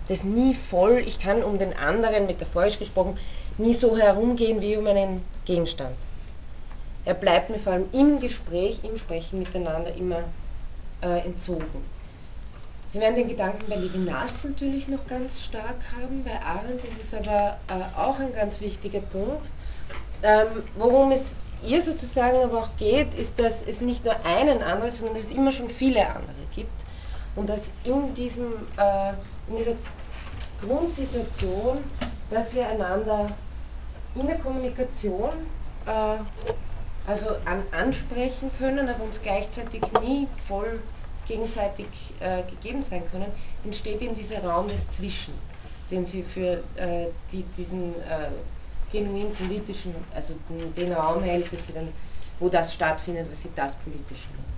[0.08, 3.18] Das nie voll, ich kann um den anderen, metaphorisch gesprochen,
[3.58, 5.96] nie so herumgehen wie um einen Gegenstand.
[7.04, 10.22] Er bleibt mir vor allem im Gespräch, im Sprechen miteinander immer
[11.02, 11.84] äh, entzogen.
[12.92, 17.14] Wir werden den Gedanken bei Levinas natürlich noch ganz stark haben, bei Arendt ist es
[17.14, 19.46] aber äh, auch ein ganz wichtiger Punkt,
[20.22, 21.20] ähm, worum es
[21.64, 25.30] ihr sozusagen aber auch geht, ist, dass es nicht nur einen anderen, sondern dass es
[25.30, 26.70] immer schon viele andere gibt.
[27.36, 29.12] Und dass in, diesem, äh,
[29.48, 29.74] in dieser
[30.60, 31.78] Grundsituation,
[32.30, 33.30] dass wir einander
[34.14, 35.30] in der Kommunikation
[35.86, 36.16] äh,
[37.06, 40.80] also an, ansprechen können, aber uns gleichzeitig nie voll
[41.26, 41.86] gegenseitig
[42.20, 43.26] äh, gegeben sein können,
[43.64, 45.34] entsteht eben dieser Raum des Zwischen,
[45.90, 48.28] den sie für äh, die, diesen äh,
[48.90, 50.34] genuin politischen, also
[50.76, 51.88] den Raum hält, dass sie dann,
[52.38, 54.51] wo das stattfindet, was sie das Politische nennt.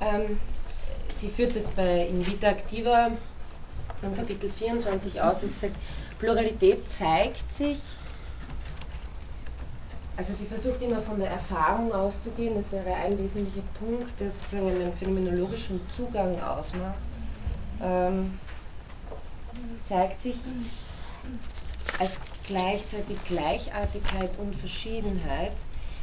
[0.00, 0.40] Ähm,
[1.16, 3.10] sie führt das bei In Vita Activa
[4.02, 5.76] im Kapitel 24 aus, dass sie sagt,
[6.18, 7.78] Pluralität zeigt sich
[10.20, 14.68] also sie versucht immer von der Erfahrung auszugehen, das wäre ein wesentlicher Punkt, der sozusagen
[14.68, 17.00] einen phänomenologischen Zugang ausmacht.
[17.82, 18.38] Ähm,
[19.82, 20.36] zeigt sich
[21.98, 22.10] als
[22.46, 25.52] gleichzeitig Gleichartigkeit und Verschiedenheit.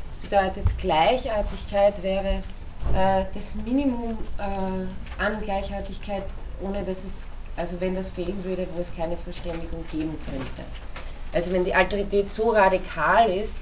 [0.10, 2.42] Das bedeutet, Gleichartigkeit wäre
[2.94, 6.24] das Minimum äh, an Gleichartigkeit,
[6.62, 10.68] ohne dass es, also wenn das fehlen würde, wo es keine Verständigung geben könnte.
[11.34, 13.58] Also wenn die Alterität so radikal ist,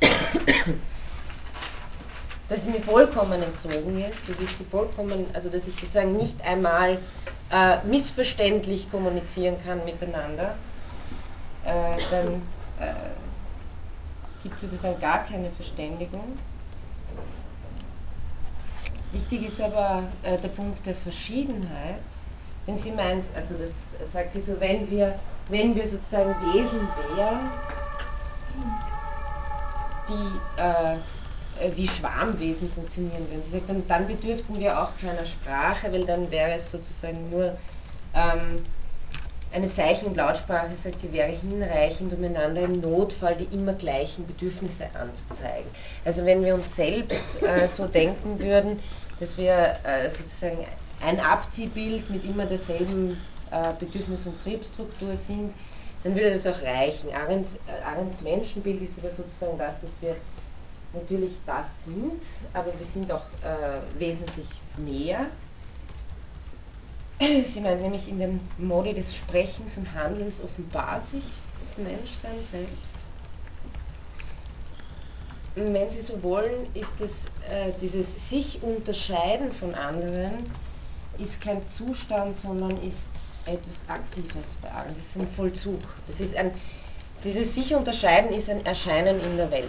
[2.48, 6.40] dass sie mir vollkommen entzogen ist, dass ich sie vollkommen, also dass ich sozusagen nicht
[6.46, 6.98] einmal
[7.50, 10.54] äh, missverständlich kommunizieren kann miteinander,
[11.64, 12.42] äh, dann
[12.80, 12.94] äh,
[14.42, 16.38] gibt es sozusagen gar keine Verständigung.
[19.12, 22.02] Wichtig ist aber äh, der Punkt der Verschiedenheit,
[22.66, 23.70] wenn sie meint, also das
[24.10, 27.50] sagt sie so, wenn wir, wenn wir sozusagen Wesen wären,
[30.08, 30.96] die äh,
[31.76, 33.42] wie Schwarmwesen funktionieren würden.
[33.44, 37.56] Sie sagt, dann, dann bedürften wir auch keiner Sprache, weil dann wäre es sozusagen nur
[38.14, 38.64] ähm,
[39.52, 44.26] eine Zeichen- und Lautsprache, sagt sie, wäre hinreichend, um einander im Notfall die immer gleichen
[44.26, 45.70] Bedürfnisse anzuzeigen.
[46.04, 48.80] Also wenn wir uns selbst äh, so denken würden,
[49.22, 50.66] dass wir äh, sozusagen
[51.00, 53.16] ein Abziehbild mit immer derselben
[53.52, 55.54] äh, Bedürfnis- und Triebstruktur sind,
[56.02, 57.14] dann würde das auch reichen.
[57.14, 60.16] Arendt, äh, Arendts Menschenbild ist aber sozusagen das, dass wir
[60.92, 64.48] natürlich das sind, aber wir sind auch äh, wesentlich
[64.78, 65.26] mehr.
[67.20, 71.22] Sie meint nämlich, in dem Mode des Sprechens und Handelns offenbart sich
[71.60, 73.01] das Menschsein selbst.
[75.54, 80.32] Wenn Sie so wollen, ist es äh, dieses sich unterscheiden von anderen,
[81.18, 83.06] ist kein Zustand, sondern ist
[83.44, 84.94] etwas Aktives bei allen.
[84.96, 85.80] Das ist ein Vollzug.
[86.06, 86.52] Das ist ein,
[87.22, 89.68] dieses sich unterscheiden ist ein Erscheinen in der Welt.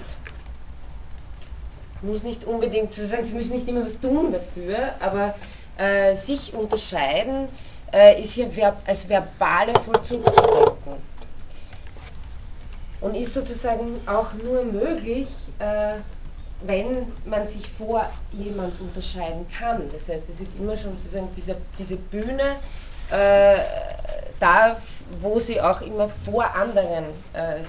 [2.02, 5.36] Muss nicht unbedingt, sozusagen, Sie müssen nicht immer was tun dafür, aber
[5.78, 7.50] äh, sich unterscheiden
[7.94, 11.13] äh, ist hier verb, als verbale Vollzug zu denken.
[13.04, 15.28] Und ist sozusagen auch nur möglich,
[15.60, 15.96] äh,
[16.62, 19.82] wenn man sich vor jemand unterscheiden kann.
[19.92, 22.56] Das heißt, es ist immer schon sozusagen diese, diese Bühne,
[23.12, 23.58] äh,
[24.40, 24.78] da
[25.20, 27.60] wo sie auch immer vor anderen äh,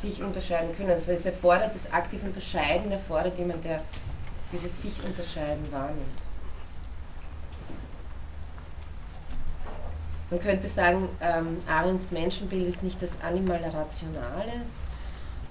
[0.00, 0.90] sich unterscheiden können.
[0.90, 3.80] Also es erfordert das aktive Unterscheiden, erfordert jemand, der
[4.52, 6.22] dieses sich unterscheiden wahrnimmt.
[10.34, 14.64] Man könnte sagen, ähm, Arends Menschenbild ist nicht das Animal Rationale,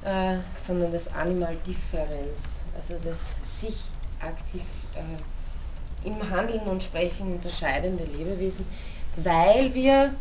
[0.03, 3.17] äh, sondern das Animal Differenz, also das
[3.61, 3.81] sich
[4.19, 4.61] aktiv
[4.95, 8.65] äh, im Handeln und Sprechen unterscheidende Lebewesen,
[9.15, 10.13] weil wir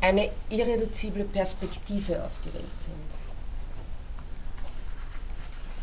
[0.00, 2.96] eine irreduzible Perspektive auf die Welt sind.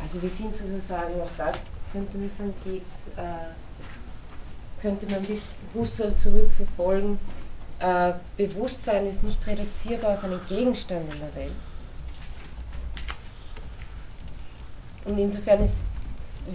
[0.03, 1.55] Also wir sind sozusagen, auch das
[1.93, 2.82] könnte man sagen, geht,
[3.15, 3.70] äh,
[4.82, 7.19] könnte man bis Husserl zurückverfolgen,
[7.79, 11.51] äh, Bewusstsein ist nicht reduzierbar auf einen Gegenstand in der Welt.
[15.05, 15.73] Und insofern ist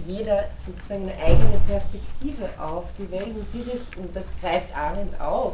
[0.05, 3.35] jeder sozusagen eine eigene Perspektive auf die Welt.
[3.35, 5.53] Und dieses, und das greift Arendt auf,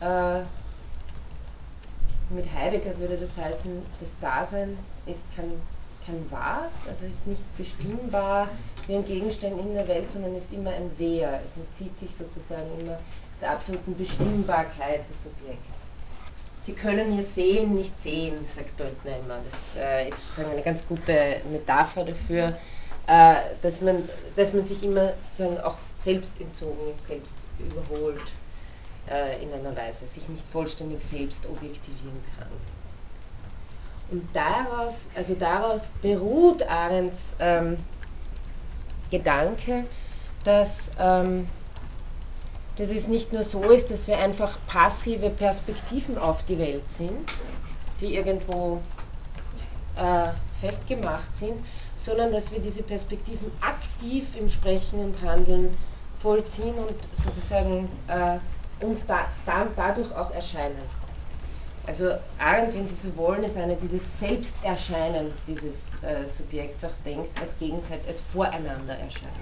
[0.00, 0.40] äh,
[2.30, 5.50] mit Heidegger würde das heißen, das Dasein ist kein,
[6.10, 8.48] kein Was, also ist nicht bestimmbar
[8.86, 11.40] wie ein Gegenstand in der Welt, sondern ist immer ein Wer.
[11.44, 12.98] Es entzieht sich sozusagen immer
[13.40, 15.68] der absoluten Bestimmbarkeit des Objekts.
[16.62, 19.38] Sie können ihr Sehen nicht sehen, sagt Deutner immer.
[19.50, 22.58] Das äh, ist sozusagen eine ganz gute Metapher dafür,
[23.06, 28.20] äh, dass, man, dass man sich immer sozusagen auch selbst entzogen ist, selbst überholt
[29.08, 32.48] äh, in einer Weise, sich nicht vollständig selbst objektivieren kann.
[34.10, 37.76] Und daraus, also darauf beruht Arends ähm,
[39.10, 39.84] Gedanke,
[40.44, 41.46] dass, ähm,
[42.76, 47.30] dass es nicht nur so ist, dass wir einfach passive Perspektiven auf die Welt sind,
[48.00, 48.80] die irgendwo
[49.96, 50.30] äh,
[50.60, 51.64] festgemacht sind,
[51.96, 55.76] sondern dass wir diese Perspektiven aktiv im Sprechen und Handeln
[56.20, 60.78] vollziehen und sozusagen äh, uns da, da, dadurch auch erscheinen.
[61.86, 66.90] Also Arendt, wenn Sie so wollen, ist eine, die das Selbsterscheinen dieses äh, Subjekts auch
[67.04, 69.32] denkt, als Gegenteil, als voreinander erscheinen.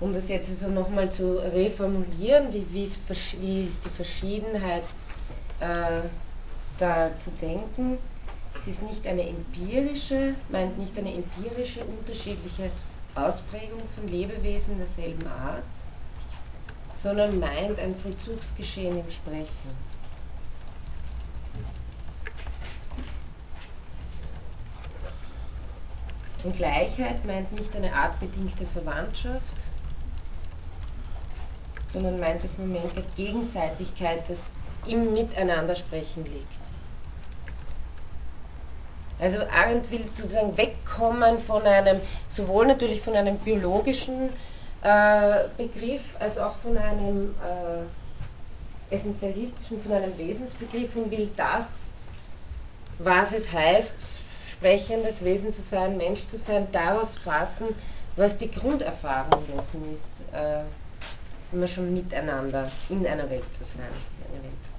[0.00, 3.00] Um das jetzt also nochmal zu reformulieren, wie, wie, ist,
[3.40, 4.84] wie ist die Verschiedenheit
[5.60, 6.06] äh,
[6.78, 7.98] da zu denken,
[8.60, 12.70] es ist nicht eine empirische, meint nicht eine empirische unterschiedliche
[13.14, 15.62] Ausprägung von Lebewesen derselben Art,
[16.94, 19.88] sondern meint ein Vollzugsgeschehen im Sprechen.
[26.44, 29.54] Und Gleichheit meint nicht eine artbedingte Verwandtschaft,
[31.92, 34.38] sondern meint das Moment der Gegenseitigkeit, das
[34.86, 36.67] im Miteinandersprechen liegt.
[39.20, 44.30] Also Arendt will sozusagen wegkommen von einem, sowohl natürlich von einem biologischen
[44.82, 47.34] äh, Begriff als auch von einem
[48.90, 51.68] äh, essentialistischen, von einem Wesensbegriff und will das,
[52.98, 53.94] was es heißt,
[54.48, 57.74] sprechendes Wesen zu sein, Mensch zu sein, daraus fassen,
[58.16, 60.62] was die Grunderfahrung dessen ist, äh,
[61.52, 63.86] immer schon miteinander in einer Welt zu sein,
[64.32, 64.77] eine Welt zu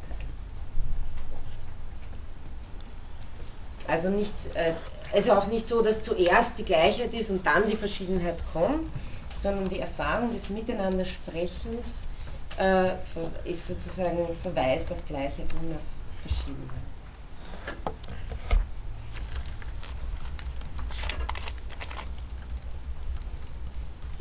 [3.89, 4.73] Also nicht, äh,
[5.13, 8.87] also auch nicht so, dass zuerst die Gleichheit ist und dann die Verschiedenheit kommt,
[9.35, 12.03] sondern die Erfahrung des Miteinandersprechens
[12.57, 12.91] äh,
[13.45, 15.81] ist sozusagen verweist auf Gleichheit und auf
[16.21, 16.69] Verschiedenheit.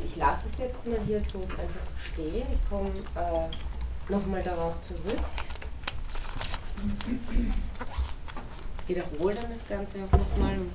[0.03, 2.47] Ich lasse es jetzt mal hier so einfach stehen.
[2.51, 5.19] Ich komme äh, nochmal darauf zurück.
[8.89, 10.71] Wiederhole dann das Ganze auch nochmal und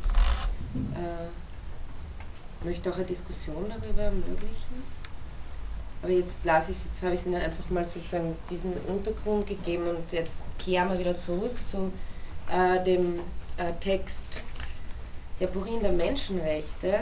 [0.97, 1.29] äh,
[2.65, 4.83] möchte auch eine Diskussion darüber ermöglichen.
[6.03, 10.13] Aber jetzt lasse ich jetzt habe ich Ihnen einfach mal sozusagen diesen Untergrund gegeben und
[10.13, 11.93] jetzt kehren wir wieder zurück zu
[12.51, 13.21] äh, dem
[13.57, 14.43] äh, Text
[15.41, 17.01] der Burin der Menschenrechte.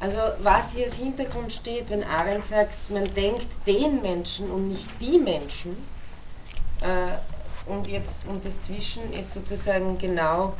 [0.00, 4.88] Also was hier als Hintergrund steht, wenn Arendt sagt, man denkt den Menschen und nicht
[5.00, 5.76] die Menschen,
[6.80, 7.31] äh,
[7.66, 10.54] und jetzt und das Zwischen ist sozusagen genau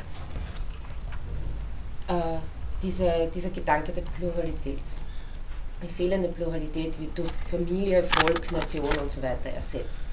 [2.08, 2.38] äh,
[2.82, 4.82] diese, dieser Gedanke der Pluralität.
[5.82, 10.04] Die fehlende Pluralität wird durch Familie, Volk, Nation und so weiter ersetzt.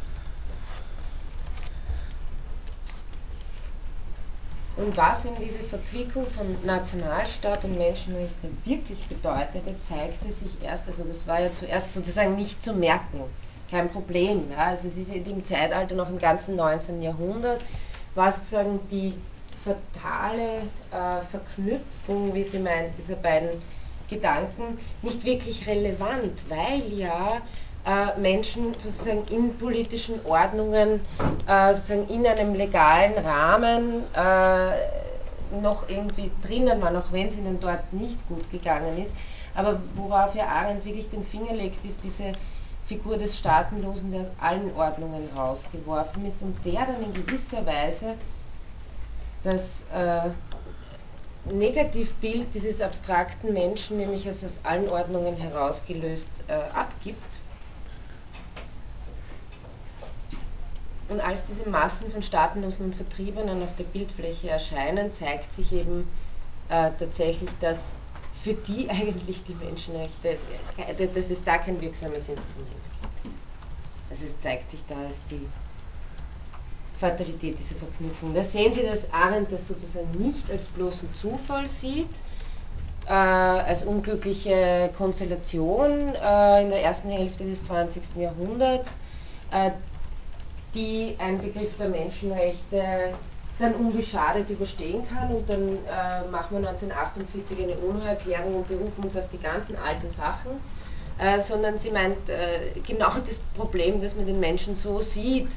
[4.76, 11.04] Und was eben diese Verquickung von Nationalstaat und Menschenrechte wirklich bedeutete, zeigte sich erst, also
[11.04, 13.26] das war ja zuerst sozusagen nicht zu merken,
[13.70, 14.46] kein Problem.
[14.52, 14.68] Ja.
[14.68, 17.02] Also es ist im Zeitalter noch im ganzen 19.
[17.02, 17.62] Jahrhundert,
[18.16, 19.14] war sozusagen die
[19.64, 20.62] fatale
[20.92, 23.62] äh, Verknüpfung, wie sie meint, dieser beiden
[24.10, 27.42] Gedanken nicht wirklich relevant, weil ja
[27.86, 31.02] äh, Menschen sozusagen in politischen Ordnungen,
[31.48, 37.60] äh, sozusagen in einem legalen Rahmen äh, noch irgendwie drinnen waren, auch wenn es ihnen
[37.60, 39.14] dort nicht gut gegangen ist.
[39.56, 42.34] Aber worauf ja Arendt wirklich den Finger legt, ist diese
[42.90, 48.16] Figur des Staatenlosen, der aus allen Ordnungen rausgeworfen ist und der dann in gewisser Weise
[49.44, 50.32] das äh,
[51.54, 57.38] Negativbild dieses abstrakten Menschen, nämlich als aus allen Ordnungen herausgelöst, äh, abgibt.
[61.10, 66.10] Und als diese Massen von Staatenlosen und Vertriebenen auf der Bildfläche erscheinen, zeigt sich eben
[66.70, 67.94] äh, tatsächlich, dass
[68.44, 70.38] für die eigentlich die Menschenrechte,
[70.78, 72.70] äh, dass es da kein wirksames Instrument
[73.24, 73.36] gibt.
[74.10, 75.48] Also es zeigt sich da als die
[77.00, 78.34] Fatalität dieser Verknüpfung.
[78.34, 82.10] Da sehen Sie, dass Arendt das sozusagen nicht als bloßen Zufall sieht,
[83.08, 88.04] äh, als unglückliche Konstellation äh, in der ersten Hälfte des 20.
[88.18, 88.98] Jahrhunderts,
[89.52, 89.72] äh,
[90.74, 93.14] die ein Begriff der Menschenrechte
[93.60, 99.18] dann unbeschadet überstehen kann und dann äh, machen wir 1948 eine UNO-Erklärung und berufen uns
[99.18, 100.52] auf die ganzen alten Sachen,
[101.18, 105.50] äh, sondern sie meint, äh, genau das Problem, dass man den Menschen so sieht,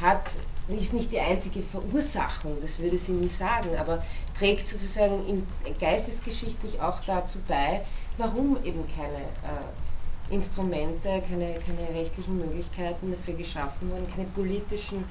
[0.00, 0.22] hat
[0.68, 4.02] ist nicht die einzige Verursachung, das würde sie nie sagen, aber
[4.36, 5.46] trägt sozusagen in,
[5.78, 7.82] geistesgeschichtlich auch dazu bei,
[8.18, 15.04] warum eben keine äh, Instrumente, keine, keine rechtlichen Möglichkeiten dafür geschaffen wurden, keine politischen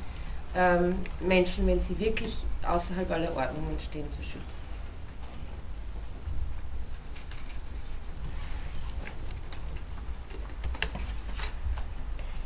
[0.56, 4.66] ähm, Menschen, wenn sie wirklich außerhalb aller Ordnungen stehen, zu schützen.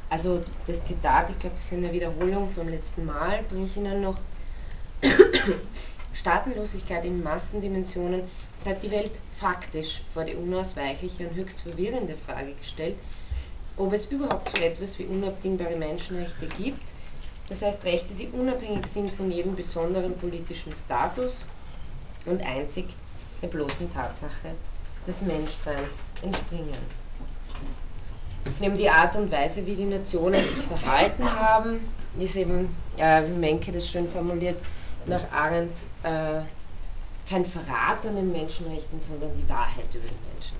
[0.09, 4.01] Also das Zitat, ich glaube, das ist eine Wiederholung vom letzten Mal, bringe ich Ihnen
[4.01, 4.17] noch.
[6.13, 8.23] Staatenlosigkeit in Massendimensionen
[8.65, 12.97] hat die Welt faktisch vor die unausweichliche und höchst verwirrende Frage gestellt,
[13.77, 16.91] ob es überhaupt so etwas wie unabdingbare Menschenrechte gibt,
[17.49, 21.45] das heißt Rechte, die unabhängig sind von jedem besonderen politischen Status
[22.25, 22.85] und einzig
[23.41, 24.51] der bloßen Tatsache
[25.07, 26.77] des Menschseins entspringen
[28.59, 31.79] neben die Art und Weise, wie die Nationen sich verhalten haben,
[32.19, 34.57] ist eben, äh, wie Menke das schön formuliert,
[35.05, 36.41] nach Arendt äh,
[37.29, 40.59] kein Verrat an den Menschenrechten, sondern die Wahrheit über die Menschenrechte.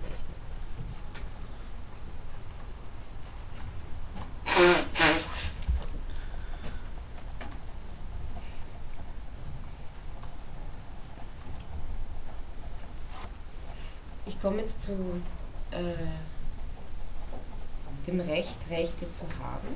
[14.29, 14.91] Ich komme jetzt zu
[15.71, 15.95] äh,
[18.05, 19.67] dem Recht, Rechte zu haben.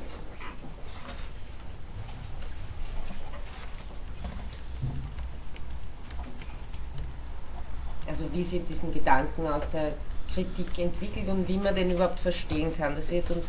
[8.08, 9.93] Also wie sie diesen Gedanken aus der
[10.32, 12.95] Kritik entwickelt und wie man den überhaupt verstehen kann.
[12.95, 13.47] Das wird uns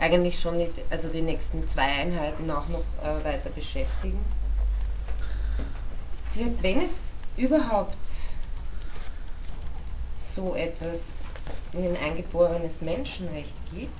[0.00, 4.18] eigentlich schon die, also die nächsten zwei Einheiten auch noch äh, weiter beschäftigen.
[6.34, 7.00] Sie sagt, wenn es
[7.36, 7.96] überhaupt
[10.36, 11.20] so etwas
[11.74, 13.90] ein eingeborenes Menschenrecht gibt,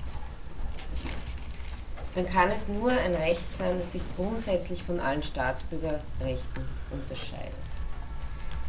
[2.15, 7.53] dann kann es nur ein Recht sein, das sich grundsätzlich von allen Staatsbürgerrechten unterscheidet.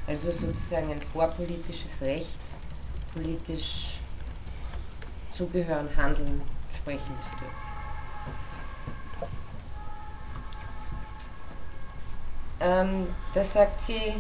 [0.07, 2.39] Also sozusagen ein vorpolitisches Recht,
[3.13, 3.99] politisch
[5.31, 6.43] zugehören, handeln,
[6.75, 7.69] sprechen zu dürfen.
[12.61, 14.15] Ähm, das sagt sie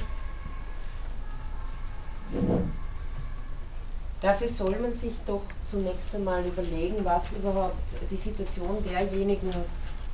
[4.20, 7.76] Dafür soll man sich doch zunächst einmal überlegen, was überhaupt
[8.10, 9.52] die Situation derjenigen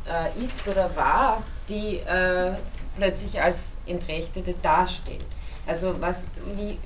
[0.06, 2.52] äh, ist oder war, die äh,
[2.96, 5.22] plötzlich als Entrechtete dastehen.
[5.66, 6.24] Also was,
[6.54, 6.78] wie,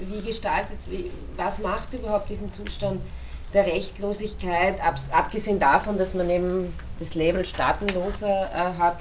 [0.00, 3.00] wie gestaltet, wie, was macht überhaupt diesen Zustand
[3.52, 8.96] der Rechtlosigkeit, ab, abgesehen davon, dass man eben das Label Staatenloser äh, hat,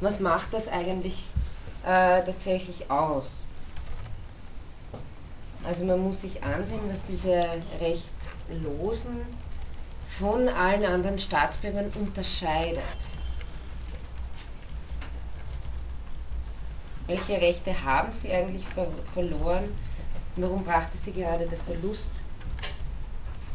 [0.00, 1.34] was macht das eigentlich
[1.82, 3.47] äh, tatsächlich aus?
[5.68, 7.46] Also man muss sich ansehen, was diese
[7.78, 9.16] Rechtlosen
[10.18, 12.80] von allen anderen Staatsbürgern unterscheidet.
[17.06, 19.64] Welche Rechte haben sie eigentlich ver verloren?
[20.36, 22.12] Warum brachte sie gerade der Verlust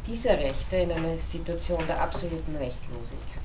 [0.05, 3.41] dieser Rechte in eine Situation der absoluten Rechtlosigkeit?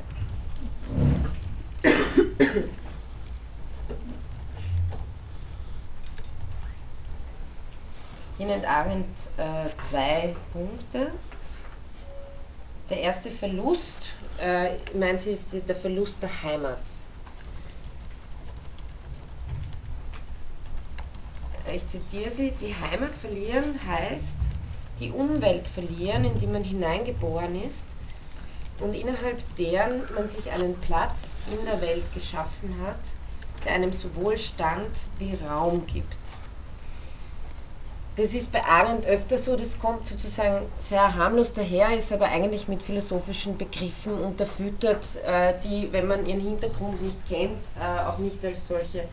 [8.39, 11.11] Hier nennt Arendt äh, zwei Punkte.
[12.89, 13.97] Der erste Verlust,
[14.41, 16.79] äh, meint sie, ist der Verlust der Heimat.
[21.75, 24.39] Ich zitiere sie, die Heimat verlieren heißt
[25.01, 27.83] die Umwelt verlieren, in die man hineingeboren ist
[28.81, 32.99] und innerhalb deren man sich einen Platz in der Welt geschaffen hat,
[33.65, 36.18] der einem sowohl Stand wie Raum gibt
[38.19, 42.67] das ist bei Arendt öfter so, das kommt sozusagen sehr harmlos daher, ist aber eigentlich
[42.67, 48.45] mit philosophischen Begriffen unterfüttert, äh, die, wenn man ihren Hintergrund nicht kennt, äh, auch nicht
[48.45, 49.05] als solche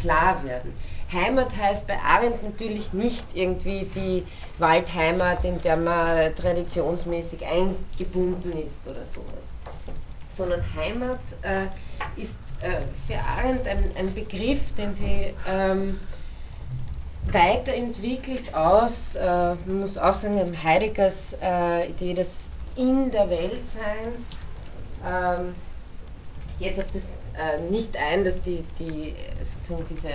[0.00, 0.74] klar werden.
[1.12, 4.26] Heimat heißt bei Arendt natürlich nicht irgendwie die
[4.58, 9.46] Waldheimat, in der man traditionsmäßig eingebunden ist oder sowas,
[10.30, 12.36] sondern Heimat äh, ist
[13.06, 15.98] für Arendt ein, ein, Begriff, den sie ähm,
[17.32, 24.30] weiterentwickelt aus, äh, man muss auch sagen, Heideggers äh, Idee des In der Weltseins,
[25.06, 25.52] ähm,
[26.58, 27.02] jetzt auf das
[27.38, 30.10] äh, nicht ein, dass die, die, sozusagen diese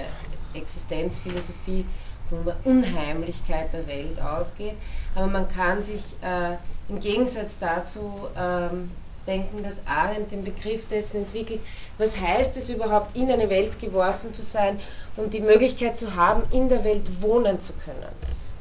[0.54, 1.86] Existenzphilosophie
[2.30, 4.76] von der Unheimlichkeit der Welt ausgeht,
[5.16, 6.58] aber man kann sich äh,
[6.90, 8.92] im Gegensatz dazu ähm,
[9.28, 11.62] denken, dass Arendt den Begriff dessen entwickelt,
[11.98, 14.80] was heißt es überhaupt, in eine Welt geworfen zu sein
[15.16, 18.14] und die Möglichkeit zu haben, in der Welt wohnen zu können,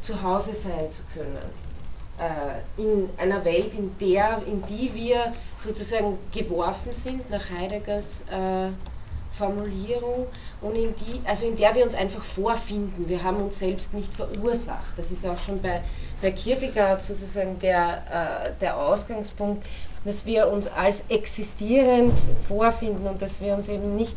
[0.03, 1.39] zu Hause sein zu können.
[2.19, 5.33] Äh, in einer Welt, in der, in die wir
[5.65, 8.69] sozusagen geworfen sind, nach Heideggers äh,
[9.37, 10.27] Formulierung,
[10.61, 13.09] und in die, also in der wir uns einfach vorfinden.
[13.09, 14.93] Wir haben uns selbst nicht verursacht.
[14.97, 15.81] Das ist auch schon bei,
[16.21, 19.67] bei Kierkegaard sozusagen der, äh, der Ausgangspunkt,
[20.05, 24.17] dass wir uns als existierend vorfinden und dass wir uns eben nicht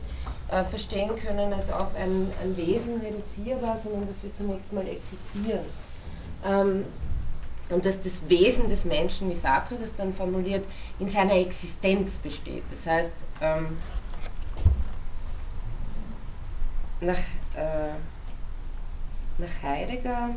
[0.49, 5.65] äh, verstehen können als auf ein, ein, Wesen reduzierbar, sondern dass wir zunächst mal existieren.
[6.45, 6.85] Ähm,
[7.69, 10.65] und dass das Wesen des Menschen, wie Sartre das dann formuliert,
[10.99, 12.63] in seiner Existenz besteht.
[12.69, 13.77] Das heißt, ähm,
[17.01, 17.17] nach,
[17.55, 17.93] äh,
[19.39, 20.29] nach Heidegger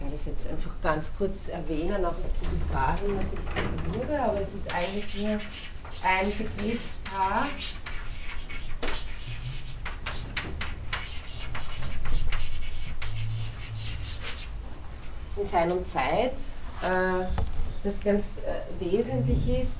[0.00, 4.22] ich werde es jetzt einfach ganz kurz erwähnen, auch auf die Fragen, was ich würde,
[4.22, 5.38] aber es ist eigentlich nur
[6.02, 7.46] ein Begriffspaar.
[15.36, 16.34] In seiner Zeit,
[16.82, 17.26] äh,
[17.84, 19.78] das ganz äh, wesentlich ist.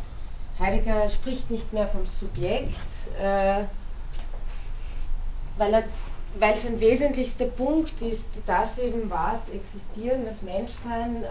[0.59, 2.77] Heidegger spricht nicht mehr vom Subjekt,
[3.19, 3.65] äh,
[5.57, 5.85] weil er
[6.39, 11.29] weil es ein wesentlichster Punkt ist, dass eben was existieren, was Menschsein äh,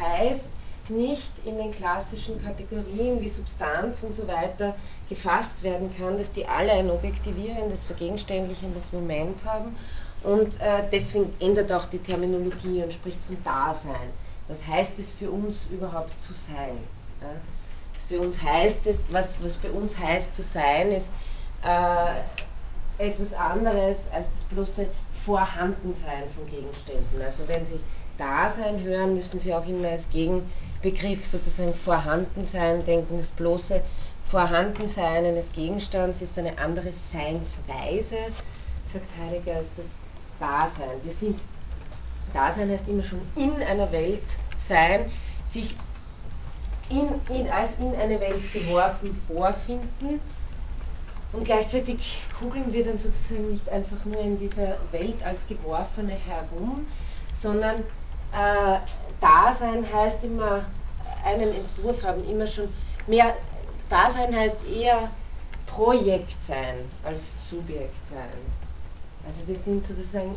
[0.00, 0.48] heißt,
[0.88, 4.74] nicht in den klassischen Kategorien wie Substanz und so weiter
[5.08, 9.76] gefasst werden kann, dass die alle ein objektivierendes, vergegenständlichendes Moment haben
[10.22, 14.10] und äh, deswegen ändert auch die Terminologie und spricht von Dasein.
[14.48, 16.78] Was heißt es für uns überhaupt zu sein?
[17.20, 17.28] Ja?
[18.08, 21.08] Für uns heißt es, was, was für uns heißt zu sein, ist
[21.64, 22.22] äh,
[22.98, 24.86] etwas anderes als das bloße
[25.24, 27.20] Vorhandensein von Gegenständen.
[27.22, 27.80] Also wenn Sie
[28.18, 33.18] Dasein hören, müssen Sie auch immer als Gegenbegriff sozusagen Vorhandensein denken.
[33.18, 33.80] Das bloße
[34.30, 38.32] Vorhandensein eines Gegenstands ist eine andere Seinsweise,
[38.92, 39.86] sagt Heidegger, als das
[40.40, 40.98] Dasein.
[41.02, 41.38] Wir sind,
[42.32, 44.24] Dasein heißt immer schon in einer Welt
[44.58, 45.10] sein,
[45.50, 45.76] sich
[46.88, 50.20] in, in, als in eine Welt geworfen vorfinden
[51.32, 56.86] und gleichzeitig kugeln wir dann sozusagen nicht einfach nur in dieser Welt als Geworfene herum,
[57.34, 57.76] sondern
[58.32, 58.78] äh,
[59.20, 60.64] Dasein heißt immer,
[61.24, 62.68] einen Entwurf haben, immer schon
[63.06, 63.34] mehr,
[63.90, 65.10] Dasein heißt eher
[65.66, 68.40] Projekt sein als Subjekt sein.
[69.26, 70.36] Also wir sind sozusagen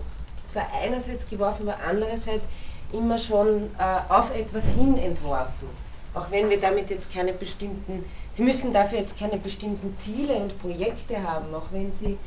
[0.51, 2.45] zwar einerseits geworfen, aber andererseits
[2.91, 5.69] immer schon äh, auf etwas hin entworfen.
[6.14, 8.03] Auch wenn wir damit jetzt keine bestimmten,
[8.34, 12.18] Sie müssen dafür jetzt keine bestimmten Ziele und Projekte haben, auch wenn Sie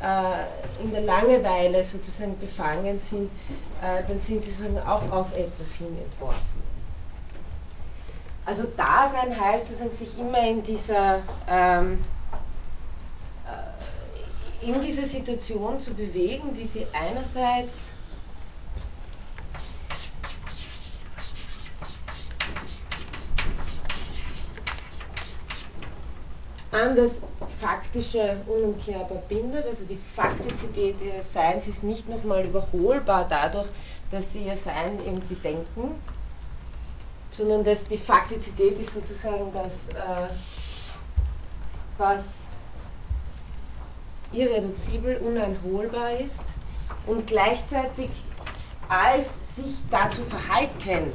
[0.00, 3.30] äh, in der Langeweile sozusagen befangen sind,
[3.82, 6.62] äh, dann sind Sie sozusagen auch auf etwas hin entworfen.
[8.44, 12.00] Also Dasein heißt sozusagen sich immer in dieser ähm,
[13.46, 17.74] äh, in dieser Situation zu bewegen, die sie einerseits
[26.72, 27.20] an das
[27.60, 29.66] Faktische unumkehrbar bindet.
[29.66, 33.68] Also die Faktizität ihres Seins ist nicht nochmal überholbar dadurch,
[34.10, 35.94] dass sie ihr Sein irgendwie denken,
[37.30, 40.32] sondern dass die Faktizität ist sozusagen das, äh,
[41.98, 42.24] was
[44.32, 46.42] irreduzibel, uneinholbar ist
[47.06, 48.10] und gleichzeitig
[48.88, 51.14] als sich dazu verhaltend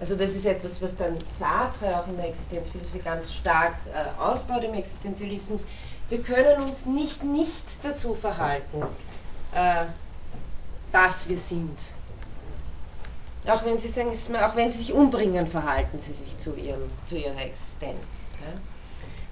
[0.00, 4.64] also das ist etwas, was dann Sartre auch in der Existenzphilosophie ganz stark äh, ausbaut
[4.64, 5.64] im Existenzialismus.
[6.08, 8.82] Wir können uns nicht nicht dazu verhalten,
[9.54, 9.84] äh,
[10.92, 11.78] dass wir sind.
[13.46, 17.16] Auch wenn sie sagen, auch wenn sie sich umbringen, verhalten sie sich zu, ihrem, zu
[17.16, 18.04] ihrer Existenz.
[18.40, 18.52] Ja?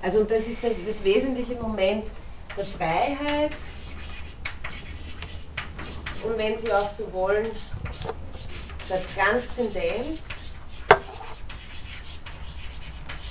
[0.03, 2.05] Also das ist das wesentliche Moment
[2.57, 3.53] der Freiheit
[6.23, 7.51] und wenn Sie auch so wollen,
[8.89, 10.21] der Transzendenz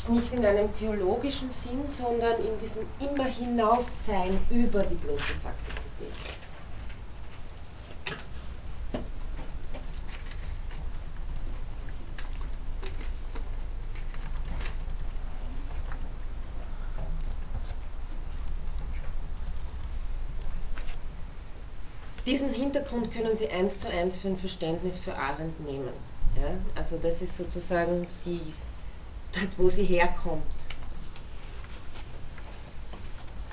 [0.10, 5.82] nicht in einem theologischen Sinn, sondern in diesem immer hinaussein über die bloße Faktizität.
[22.26, 25.90] Diesen Hintergrund können Sie eins zu eins für ein Verständnis für Arendt nehmen.
[26.36, 26.52] Ja?
[26.76, 28.40] Also das ist sozusagen die
[29.34, 30.44] dort wo sie herkommt.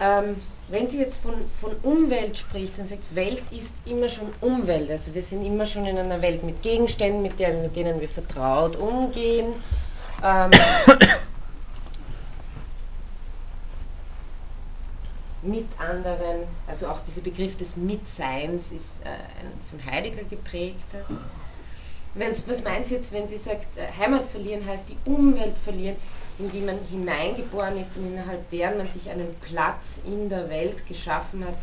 [0.01, 0.37] Ähm,
[0.69, 4.91] wenn sie jetzt von, von Umwelt spricht, dann sagt, Welt ist immer schon Umwelt.
[4.91, 8.09] Also wir sind immer schon in einer Welt mit Gegenständen, mit, der, mit denen wir
[8.09, 9.55] vertraut umgehen.
[10.23, 10.51] Ähm,
[15.43, 21.05] mit anderen, also auch dieser Begriff des Mitseins ist äh, ein von Heidegger geprägter.
[22.47, 25.97] Was meint sie jetzt, wenn sie sagt, äh, Heimat verlieren heißt die Umwelt verlieren,
[26.39, 30.87] in die man hineingeboren ist und innerhalb deren man sich einen Platz in der Welt
[30.87, 31.57] geschaffen hat,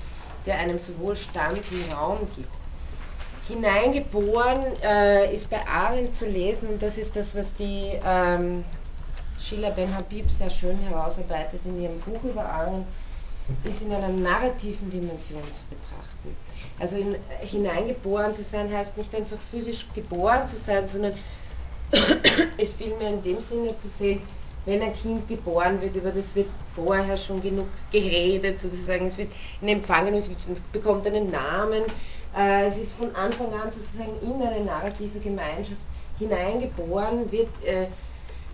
[0.46, 2.50] der einem sowohl Stand wie Raum gibt.
[3.48, 8.64] Hineingeboren äh, ist bei Arendt zu lesen und das ist das, was die ähm,
[9.40, 12.88] Sheila Ben Habib sehr schön herausarbeitet in ihrem Buch über Arendt,
[13.64, 16.36] ist in einer narrativen Dimension zu betrachten.
[16.80, 21.14] Also in, hineingeboren zu sein heißt nicht einfach physisch geboren zu sein, sondern
[22.58, 24.22] es vielmehr in dem Sinne zu sehen,
[24.66, 29.32] wenn ein Kind geboren wird, über das wird vorher schon genug geredet, sozusagen, es wird
[29.62, 30.30] in Empfang es
[30.72, 31.84] bekommt einen Namen,
[32.36, 35.80] äh, es ist von Anfang an sozusagen in eine narrative Gemeinschaft
[36.18, 37.88] hineingeboren, wird äh,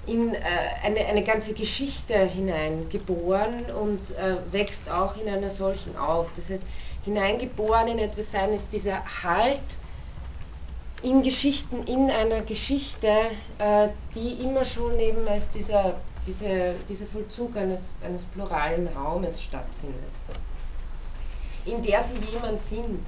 [0.07, 0.39] in äh,
[0.83, 6.27] eine, eine ganze Geschichte hineingeboren und äh, wächst auch in einer solchen auf.
[6.35, 6.63] Das heißt,
[7.05, 9.59] hineingeboren in etwas sein ist dieser Halt
[11.03, 13.07] in Geschichten, in einer Geschichte,
[13.57, 15.95] äh, die immer schon eben als dieser,
[16.27, 20.11] diese, dieser Vollzug eines, eines pluralen Raumes stattfindet,
[21.65, 23.05] in der sie jemand sind.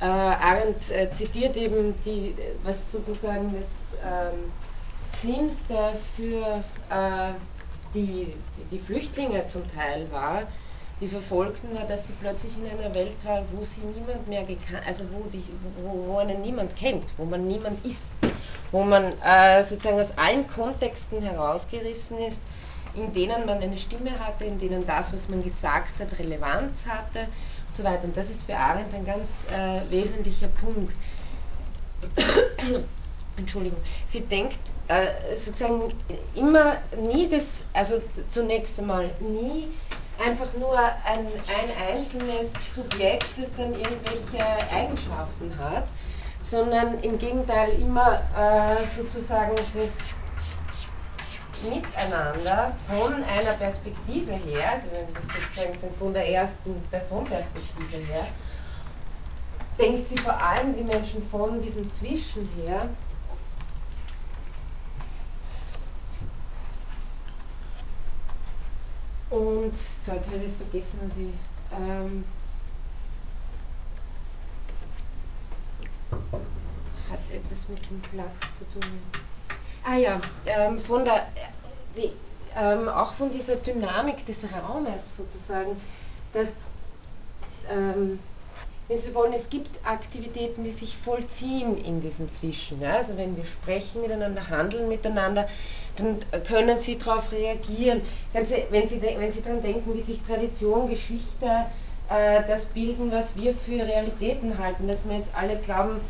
[0.00, 4.50] Äh, Arendt äh, zitiert eben die, was sozusagen das ähm,
[5.20, 7.32] Schlimmste für äh,
[7.94, 8.34] die,
[8.70, 10.42] die, Flüchtlinge zum Teil war,
[11.00, 14.82] die Verfolgten war, dass sie plötzlich in einer Welt waren, wo sie niemand mehr gekannt,
[14.86, 15.42] also wo, die,
[15.82, 18.12] wo, wo einen niemand kennt, wo man niemand ist,
[18.72, 22.38] wo man äh, sozusagen aus allen Kontexten herausgerissen ist,
[22.94, 27.20] in denen man eine Stimme hatte, in denen das, was man gesagt hat, Relevanz hatte
[27.66, 28.04] und so weiter.
[28.04, 30.94] Und das ist für Arendt ein ganz äh, wesentlicher Punkt.
[33.36, 33.80] Entschuldigung.
[34.12, 34.58] Sie denkt
[34.88, 35.92] äh, sozusagen
[36.34, 39.68] immer nie das, also zunächst einmal nie
[40.24, 45.84] einfach nur ein, ein einzelnes Subjekt, das dann irgendwelche Eigenschaften hat,
[46.42, 49.96] sondern im Gegenteil immer äh, sozusagen das
[51.68, 58.26] Miteinander von einer Perspektive her, also wenn Sie sozusagen sind von der ersten Personperspektive her,
[59.78, 62.88] denkt sie vor allem die Menschen von diesem Zwischen her
[69.34, 69.74] Und
[70.06, 71.32] so, jetzt habe ich das vergessen, was ich.
[71.76, 72.24] Ähm,
[77.10, 79.00] hat etwas mit dem Platz zu tun.
[79.84, 81.26] Ah ja, ähm, von der,
[81.96, 82.12] die,
[82.56, 85.80] ähm, auch von dieser Dynamik des Raumes sozusagen,
[86.32, 86.50] dass,
[87.68, 88.20] ähm,
[88.88, 92.80] wenn Sie wollen, es gibt Aktivitäten, die sich vollziehen in diesem Zwischen.
[92.82, 92.96] Ja?
[92.96, 95.48] Also wenn wir sprechen miteinander, handeln miteinander,
[95.96, 98.02] dann können Sie darauf reagieren.
[98.32, 101.46] Wenn Sie, wenn Sie, wenn Sie daran denken, wie sich Tradition, Geschichte,
[102.10, 106.00] äh, das bilden, was wir für Realitäten halten, dass wir jetzt alle glauben,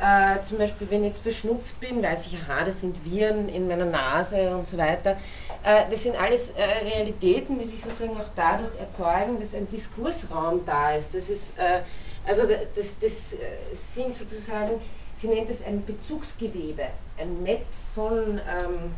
[0.00, 3.68] äh, zum Beispiel, wenn ich jetzt verschnupft bin, weiß ich, aha, das sind Viren in
[3.68, 5.10] meiner Nase und so weiter.
[5.62, 10.64] Äh, das sind alles äh, Realitäten, die sich sozusagen auch dadurch erzeugen, dass ein Diskursraum
[10.64, 11.14] da ist.
[11.14, 11.80] Das ist, äh,
[12.26, 13.38] also das, das äh,
[13.94, 14.80] sind sozusagen,
[15.18, 16.86] sie nennt es ein Bezugsgewebe,
[17.18, 18.94] ein Netz von ähm,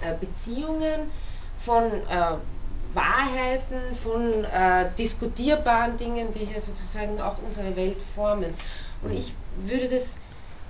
[0.00, 1.10] äh, Beziehungen,
[1.64, 1.84] von
[2.92, 4.44] Wahrheiten, von
[4.98, 8.52] diskutierbaren Dingen, die hier sozusagen auch unsere Welt formen.
[9.02, 9.32] Und ich
[9.64, 10.16] würde das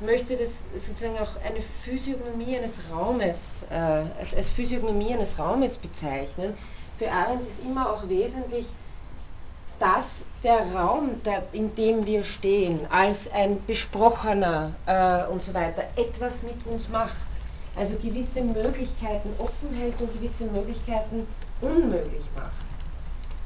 [0.03, 3.75] möchte das sozusagen auch eine Physiognomie eines Raumes, äh,
[4.19, 6.55] als, als Physiognomie eines Raumes bezeichnen.
[6.99, 8.67] Für Arendt ist immer auch wesentlich,
[9.83, 15.83] dass der Raum, der, in dem wir stehen, als ein besprochener äh, und so weiter,
[15.97, 17.17] etwas mit uns macht.
[17.75, 21.27] Also gewisse Möglichkeiten offen hält und gewisse Möglichkeiten
[21.61, 22.53] unmöglich macht.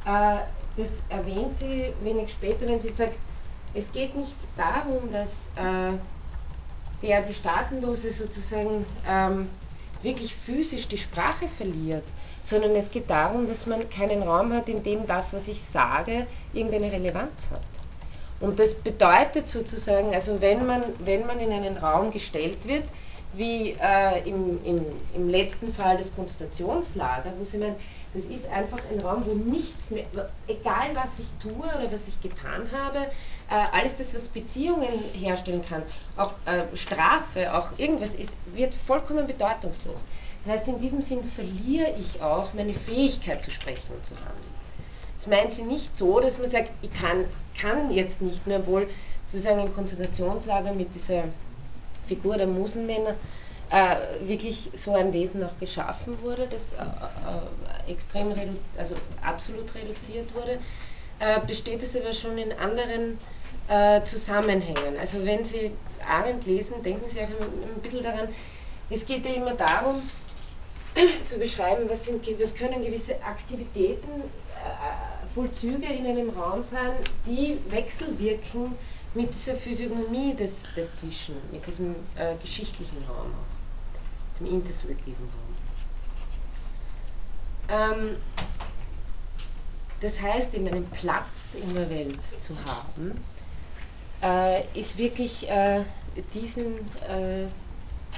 [0.05, 0.41] Äh,
[0.77, 3.15] das erwähnt sie wenig später, wenn sie sagt,
[3.73, 5.97] es geht nicht darum, dass äh,
[7.03, 9.49] der die Staatenlose sozusagen ähm,
[10.03, 12.05] wirklich physisch die Sprache verliert,
[12.47, 16.27] sondern es geht darum, dass man keinen Raum hat, in dem das, was ich sage,
[16.53, 17.61] irgendeine Relevanz hat.
[18.39, 22.85] Und das bedeutet sozusagen, also wenn man, wenn man in einen Raum gestellt wird,
[23.33, 27.75] wie äh, im, im, im letzten Fall des Konzentrationslagers, wo sie meinen,
[28.15, 30.05] das ist einfach ein Raum, wo nichts mehr,
[30.47, 32.99] egal was ich tue oder was ich getan habe,
[33.51, 35.83] äh, alles das, was Beziehungen herstellen kann,
[36.17, 40.05] auch äh, Strafe, auch irgendwas ist, wird vollkommen bedeutungslos.
[40.47, 44.55] Das heißt, in diesem Sinn verliere ich auch meine Fähigkeit zu sprechen und zu handeln.
[45.17, 47.25] Das meint sie nicht so, dass man sagt, ich kann,
[47.61, 48.89] kann jetzt nicht mehr, obwohl
[49.27, 51.25] sozusagen im Konzentrationslager mit dieser
[52.07, 53.17] Figur der Muselmänner
[53.71, 58.33] äh, wirklich so ein Wesen auch geschaffen wurde, das äh, äh, extrem,
[58.79, 60.59] also absolut reduziert wurde,
[61.19, 63.19] äh, besteht es aber schon in anderen
[63.67, 64.97] äh, Zusammenhängen.
[65.01, 65.73] Also wenn Sie
[66.09, 68.29] Arendt lesen, denken Sie auch ein, ein bisschen daran,
[68.91, 70.01] es geht ja immer darum,
[71.25, 76.93] zu beschreiben, was, sind, was können gewisse Aktivitäten, äh, Vollzüge in einem Raum sein,
[77.27, 78.75] die wechselwirken
[79.15, 83.33] mit dieser Physiognomie des, des Zwischen, mit diesem äh, geschichtlichen Raum
[84.39, 85.29] dem intersubjektiven
[87.69, 87.97] Raum.
[88.09, 88.17] Ähm,
[90.01, 93.25] das heißt, in einem Platz in der Welt zu haben,
[94.23, 95.83] äh, ist wirklich äh,
[96.35, 97.47] diesen, äh,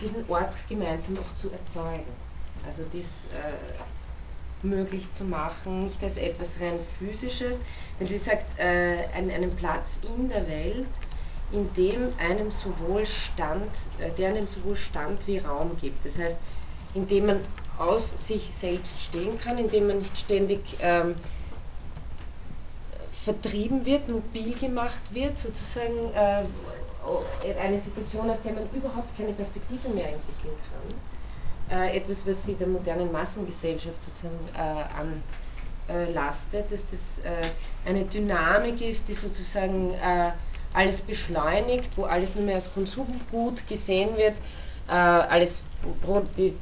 [0.01, 2.28] diesen Ort gemeinsam auch zu erzeugen.
[2.67, 7.57] Also dies äh, möglich zu machen, nicht als etwas rein physisches.
[7.99, 10.89] Wenn sie sagt, äh, einen, einen Platz in der Welt,
[11.53, 16.05] in dem einem sowohl Stand, äh, der einem sowohl Stand wie Raum gibt.
[16.05, 16.37] Das heißt,
[16.95, 17.41] indem man
[17.79, 21.15] aus sich selbst stehen kann, indem man nicht ständig ähm,
[23.25, 26.45] vertrieben wird, mobil gemacht wird, sozusagen äh,
[27.61, 31.18] eine Situation, aus der man überhaupt keine Perspektive mehr entwickeln kann.
[31.71, 37.47] Äh, etwas, was sie der modernen Massengesellschaft sozusagen äh, anlastet, dass das äh,
[37.87, 39.95] eine Dynamik ist, die sozusagen
[40.75, 44.35] alles beschleunigt, wo alles nur mehr als Konsumgut gesehen wird,
[44.87, 45.63] alles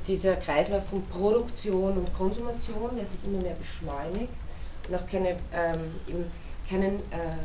[0.07, 4.32] dieser Kreislauf von Produktion und Konsumation, der sich immer mehr beschleunigt
[4.88, 5.92] und auch keine, ähm,
[6.68, 7.36] keinen, äh,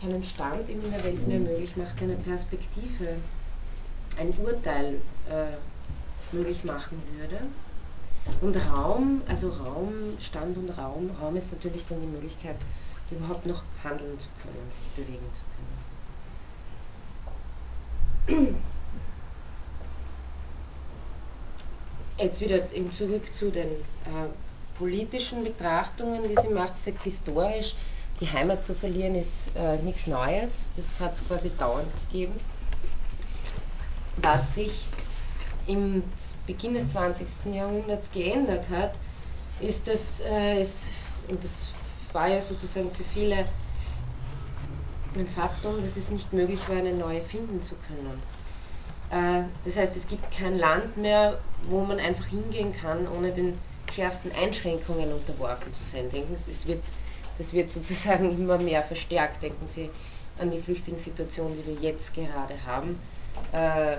[0.00, 3.16] keinen Stand in der Welt mehr möglich macht, keine Perspektive,
[4.18, 5.00] ein Urteil
[5.30, 7.38] äh, möglich machen würde.
[8.40, 12.56] Und Raum, also Raum, Stand und Raum, Raum ist natürlich dann die Möglichkeit,
[13.10, 15.40] überhaupt noch handeln zu können, sich bewegen zu
[18.28, 18.62] können.
[22.18, 22.60] Jetzt wieder
[22.92, 24.28] zurück zu den äh,
[24.76, 26.76] politischen Betrachtungen, die sie macht.
[26.76, 27.74] Sie sagt, historisch,
[28.20, 32.34] die Heimat zu verlieren ist äh, nichts Neues, das hat es quasi dauernd gegeben.
[34.22, 34.84] Was sich
[35.66, 36.02] im
[36.46, 37.26] Beginn des 20.
[37.52, 38.92] Jahrhunderts geändert hat,
[39.60, 40.84] ist, dass äh, es,
[41.28, 41.72] und das
[42.12, 43.46] war ja sozusagen für viele
[45.14, 48.22] ein Faktum, dass es nicht möglich war, eine neue finden zu können.
[49.10, 51.38] Äh, das heißt, es gibt kein Land mehr,
[51.68, 53.58] wo man einfach hingehen kann, ohne den
[53.92, 56.10] schärfsten Einschränkungen unterworfen zu sein.
[56.10, 56.82] Denken Sie, es wird,
[57.38, 59.42] das wird sozusagen immer mehr verstärkt.
[59.42, 59.90] Denken Sie
[60.38, 62.98] an die Flüchtlingssituation, die wir jetzt gerade haben.
[63.52, 63.96] Äh,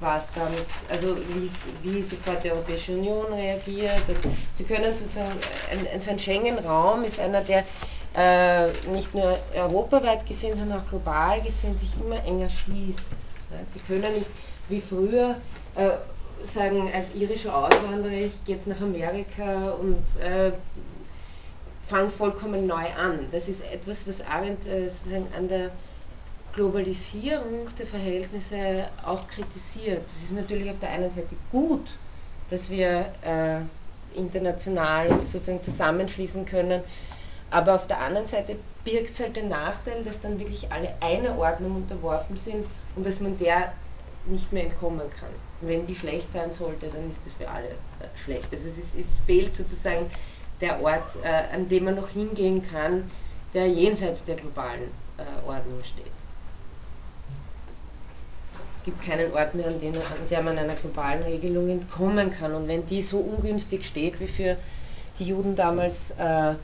[0.00, 1.50] was damit, also wie,
[1.82, 4.02] wie sofort die Europäische Union reagiert.
[4.52, 5.38] Sie können sozusagen,
[5.70, 7.64] ein, so ein Schengen-Raum ist einer, der
[8.14, 13.10] äh, nicht nur europaweit gesehen, sondern auch global gesehen sich immer enger schließt.
[13.72, 14.30] Sie können nicht
[14.68, 15.36] wie früher
[15.76, 15.90] äh,
[16.44, 20.52] sagen, als irischer Auswanderer, ich gehe jetzt nach Amerika und äh,
[21.88, 23.28] fange vollkommen neu an.
[23.32, 25.70] Das ist etwas, was Arendt äh, sozusagen an der
[26.56, 30.00] Globalisierung der Verhältnisse auch kritisiert.
[30.06, 31.86] Es ist natürlich auf der einen Seite gut,
[32.48, 36.82] dass wir äh, international uns sozusagen zusammenschließen können,
[37.50, 41.38] aber auf der anderen Seite birgt es halt den Nachteil, dass dann wirklich alle einer
[41.38, 43.74] Ordnung unterworfen sind und dass man der
[44.24, 45.28] nicht mehr entkommen kann.
[45.60, 48.48] Wenn die schlecht sein sollte, dann ist das für alle äh, schlecht.
[48.50, 50.10] Also es, ist, es fehlt sozusagen
[50.62, 53.10] der Ort, äh, an dem man noch hingehen kann,
[53.52, 56.12] der jenseits der globalen äh, Ordnung steht
[58.86, 62.54] gibt keinen Ort mehr, an, den, an der man einer globalen Regelung entkommen kann.
[62.54, 64.56] Und wenn die so ungünstig steht wie für
[65.18, 66.54] die Juden damals äh,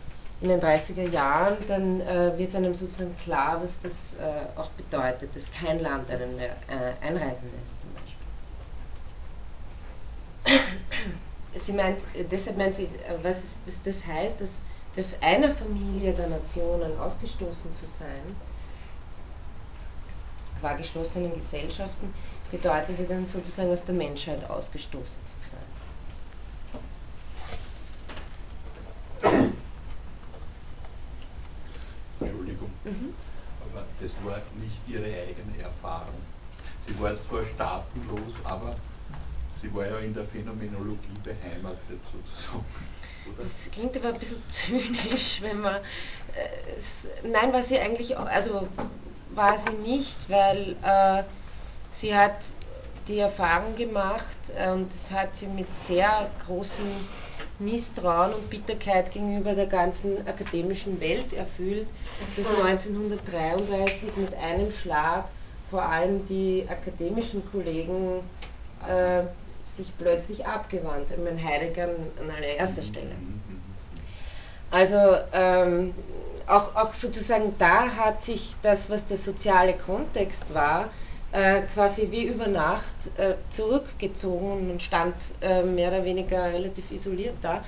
[0.40, 5.34] in den 30er Jahren, dann äh, wird einem sozusagen klar, was das äh, auch bedeutet,
[5.34, 7.90] dass kein Land einen mehr äh, einreisen lässt zum
[10.44, 10.60] Beispiel.
[11.66, 11.98] Sie meint,
[12.30, 12.88] deshalb meint sie,
[13.22, 18.34] was ist, das, heißt, dass einer Familie der Nationen ausgestoßen zu sein,
[20.62, 22.14] qua geschlossenen Gesellschaften
[22.52, 25.34] bedeutete dann sozusagen aus der Menschheit ausgestoßen zu
[29.22, 29.52] sein.
[32.20, 33.12] Entschuldigung, mhm.
[33.68, 36.14] aber das war nicht Ihre eigene Erfahrung.
[36.86, 38.76] Sie war zwar staatenlos, aber
[39.60, 42.64] sie war ja in der Phänomenologie beheimatet sozusagen.
[43.26, 43.42] Oder?
[43.42, 45.74] Das klingt aber ein bisschen zynisch, wenn man.
[45.74, 48.16] Äh, nein, was sie eigentlich.
[48.16, 48.68] Also
[49.34, 51.22] war sie nicht, weil äh,
[51.92, 52.36] sie hat
[53.08, 56.86] die Erfahrung gemacht äh, und das hat sie mit sehr großem
[57.58, 61.86] Misstrauen und Bitterkeit gegenüber der ganzen akademischen Welt erfüllt,
[62.36, 65.24] dass 1933 mit einem Schlag
[65.70, 68.20] vor allem die akademischen Kollegen
[68.86, 69.22] äh,
[69.76, 73.12] sich plötzlich abgewandt haben, Heidegger an allererster Stelle.
[74.70, 74.96] Also
[75.32, 75.94] ähm,
[76.46, 80.90] auch, auch sozusagen da hat sich das, was der soziale Kontext war,
[81.32, 87.36] äh, quasi wie über Nacht äh, zurückgezogen und stand äh, mehr oder weniger relativ isoliert
[87.40, 87.64] da.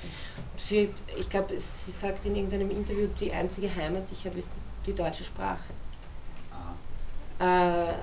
[0.57, 4.51] Sie, ich glaube, sie sagt in irgendeinem Interview, die einzige Heimat, die ich habe, ist
[4.87, 5.59] die deutsche Sprache.
[7.41, 7.95] Äh,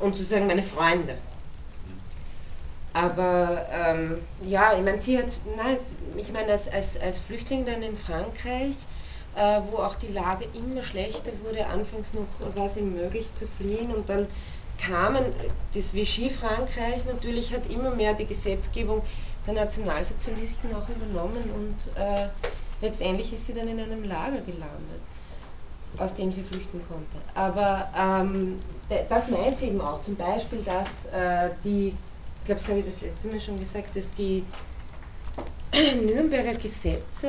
[0.00, 1.16] und sozusagen meine Freunde.
[2.92, 5.76] Aber ähm, ja, ich meine, sie hat, nein,
[6.16, 8.74] ich meine, als, als, als Flüchtling dann in Frankreich,
[9.36, 11.66] äh, wo auch die Lage immer schlechter wurde.
[11.66, 14.26] Anfangs noch war es möglich zu fliehen und dann
[14.78, 15.24] kamen,
[15.74, 19.02] das Vichy Frankreich natürlich hat immer mehr die Gesetzgebung
[19.46, 22.28] der Nationalsozialisten auch übernommen und äh,
[22.80, 25.00] letztendlich ist sie dann in einem Lager gelandet,
[25.98, 27.16] aus dem sie flüchten konnte.
[27.34, 28.58] Aber ähm,
[29.08, 32.86] das meint sie eben auch, zum Beispiel, dass äh, die, ich glaube, das habe ich
[32.86, 34.44] das letzte Mal schon gesagt, dass die
[36.06, 37.28] Nürnberger Gesetze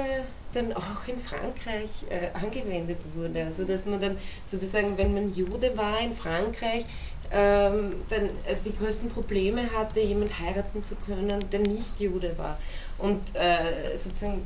[0.54, 3.46] dann auch in Frankreich äh, angewendet wurde.
[3.46, 6.86] Also dass man dann sozusagen, wenn man Jude war in Frankreich,
[7.32, 12.58] ähm, dann äh, die größten Probleme hatte, jemand heiraten zu können, der nicht Jude war.
[12.98, 14.42] Und äh, sozusagen,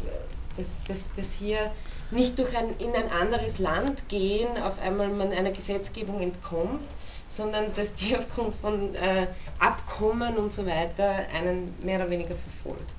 [0.58, 1.72] dass, dass, dass hier
[2.12, 6.92] nicht durch ein, in ein anderes Land gehen, auf einmal man einer Gesetzgebung entkommt,
[7.30, 9.28] sondern dass die aufgrund von äh,
[9.58, 12.95] Abkommen und so weiter einen mehr oder weniger verfolgt.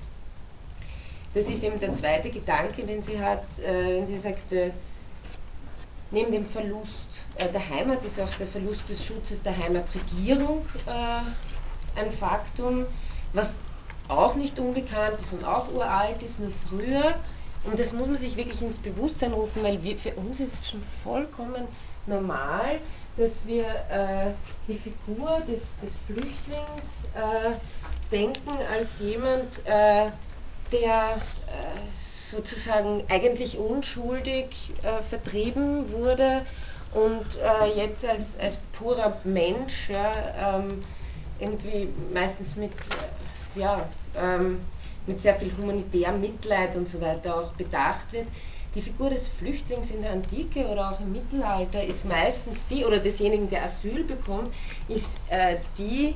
[1.33, 4.71] Das ist eben der zweite Gedanke, den sie hat, äh, wenn sie sagt, äh,
[6.11, 10.65] neben dem Verlust äh, der Heimat ist auch der Verlust des Schutzes der Heimatregierung
[11.95, 12.85] ein Faktum,
[13.33, 13.55] was
[14.07, 17.15] auch nicht unbekannt ist und auch uralt ist, nur früher.
[17.63, 20.69] Und das muss man sich wirklich ins Bewusstsein rufen, weil wir, für uns ist es
[20.69, 21.67] schon vollkommen
[22.05, 22.79] normal,
[23.17, 24.31] dass wir äh,
[24.67, 27.55] die Figur des, des Flüchtlings äh,
[28.11, 30.11] denken als jemand, äh,
[30.71, 36.41] der äh, sozusagen eigentlich unschuldig äh, vertrieben wurde
[36.93, 40.83] und äh, jetzt als, als purer Mensch ja, ähm,
[41.39, 42.71] irgendwie meistens mit,
[43.55, 44.61] ja, ähm,
[45.05, 48.27] mit sehr viel humanitärem Mitleid und so weiter auch bedacht wird.
[48.75, 52.99] Die Figur des Flüchtlings in der Antike oder auch im Mittelalter ist meistens die, oder
[52.99, 54.53] desjenigen, der Asyl bekommt,
[54.87, 56.15] ist äh, die,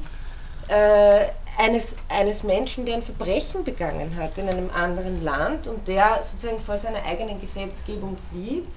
[0.67, 1.27] äh,
[1.57, 6.61] eines, eines Menschen, der ein Verbrechen begangen hat in einem anderen Land und der sozusagen
[6.61, 8.67] vor seiner eigenen Gesetzgebung flieht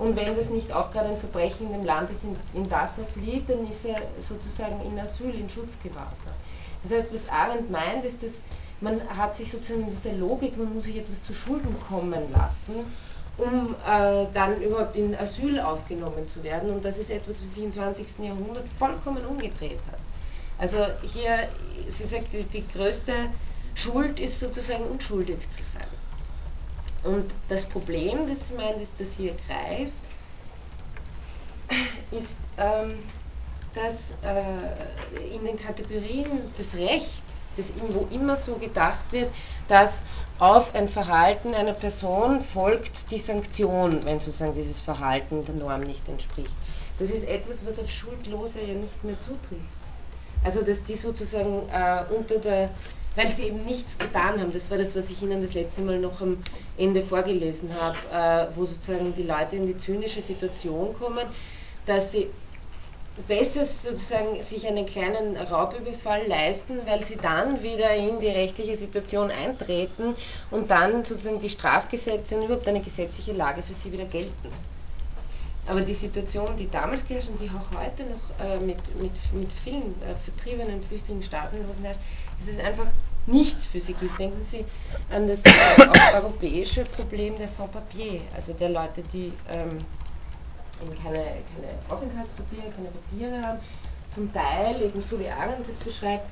[0.00, 2.96] Und wenn das nicht auch gerade ein Verbrechen in dem Land ist, in, in das
[2.96, 6.34] er flieht, dann ist er sozusagen in Asyl, in Schutzgewahrsam.
[6.82, 8.32] Das heißt, was Arendt meint, ist, dass
[8.80, 12.90] man hat sich sozusagen in dieser Logik, man muss sich etwas zu Schulden kommen lassen,
[13.36, 16.70] um äh, dann überhaupt in Asyl aufgenommen zu werden.
[16.70, 18.06] Und das ist etwas, was sich im 20.
[18.20, 19.99] Jahrhundert vollkommen umgedreht hat.
[20.60, 21.48] Also hier,
[21.88, 23.14] sie sagt, die, die größte
[23.74, 25.88] Schuld ist sozusagen unschuldig zu sein.
[27.02, 29.92] Und das Problem, das sie meint, ist, das hier greift,
[32.10, 32.98] ist, ähm,
[33.74, 39.30] dass äh, in den Kategorien des Rechts, das wo immer so gedacht wird,
[39.68, 39.92] dass
[40.38, 46.06] auf ein Verhalten einer Person folgt die Sanktion, wenn sozusagen dieses Verhalten der Norm nicht
[46.08, 46.54] entspricht.
[46.98, 49.79] Das ist etwas, was auf Schuldlose ja nicht mehr zutrifft.
[50.44, 52.70] Also dass die sozusagen äh, unter der,
[53.16, 55.98] weil sie eben nichts getan haben, das war das, was ich Ihnen das letzte Mal
[55.98, 56.42] noch am
[56.78, 61.26] Ende vorgelesen habe, äh, wo sozusagen die Leute in die zynische Situation kommen,
[61.86, 62.28] dass sie
[63.26, 69.30] besser sozusagen sich einen kleinen Raubüberfall leisten, weil sie dann wieder in die rechtliche Situation
[69.30, 70.14] eintreten
[70.50, 74.48] und dann sozusagen die Strafgesetze und überhaupt eine gesetzliche Lage für sie wieder gelten.
[75.70, 79.52] Aber die Situation, die damals geherrscht und die auch heute noch äh, mit, mit, mit
[79.52, 82.00] vielen äh, vertriebenen Flüchtlingen, Staatenlosen herrscht,
[82.40, 82.88] ist es einfach
[83.26, 84.18] nichts für sie gibt.
[84.18, 84.64] Denken Sie
[85.14, 85.50] an das äh,
[86.16, 89.78] europäische Problem der Sans-Papier, also der Leute, die ähm,
[91.04, 93.60] keine, keine Aufenthaltspapiere, keine Papiere haben,
[94.12, 96.26] zum Teil, eben so wie Arendt das beschreibt,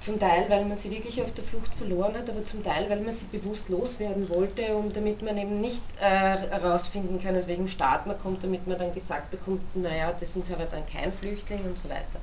[0.00, 3.00] zum Teil, weil man sie wirklich auf der Flucht verloren hat, aber zum Teil, weil
[3.00, 7.68] man sie bewusst loswerden wollte und damit man eben nicht äh, herausfinden kann, aus welchem
[7.68, 11.64] Staat man kommt, damit man dann gesagt bekommt, naja, das sind aber dann kein Flüchtling
[11.64, 12.20] und so weiter.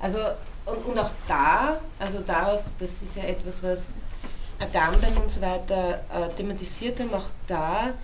[0.00, 0.18] Also,
[0.66, 3.94] und, und auch da, also darauf, das ist ja etwas, was
[4.60, 7.94] Agamben und so weiter äh, thematisiert haben, auch da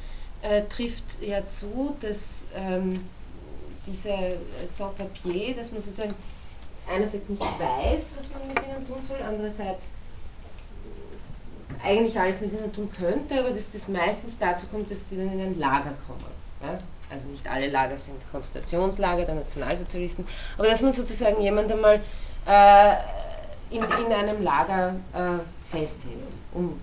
[0.42, 3.04] äh, trifft ja zu, dass ähm,
[3.86, 4.16] dieser
[4.72, 6.14] Sans-Papier, dass man sozusagen
[6.92, 9.90] einerseits nicht weiß, was man mit ihnen tun soll, andererseits
[11.82, 15.32] eigentlich alles mit ihnen tun könnte, aber dass das meistens dazu kommt, dass sie dann
[15.32, 16.32] in ein Lager kommen.
[16.62, 16.78] Ja?
[17.10, 20.26] Also nicht alle Lager sind Konzentrationslager der Nationalsozialisten,
[20.56, 22.00] aber dass man sozusagen jemanden einmal
[22.46, 22.94] äh,
[23.70, 26.18] in, in einem Lager äh, festhält,
[26.52, 26.80] um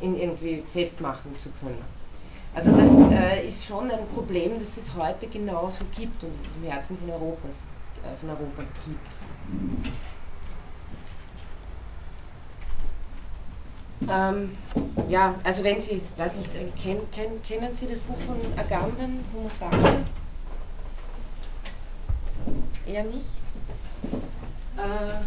[0.00, 1.82] ihn irgendwie festmachen zu können.
[2.54, 6.56] Also das äh, ist schon ein Problem, das es heute genauso gibt und das es
[6.56, 7.54] im Herzen von, Europas,
[8.20, 9.00] von Europa gibt.
[14.10, 14.56] Ähm,
[15.08, 19.24] ja, also wenn Sie, weiß nicht, äh, kenn, kenn, kennen Sie das Buch von Agamben,
[19.32, 20.06] Homo Sapiens?
[22.86, 23.26] Eher nicht?
[24.76, 25.22] Äh,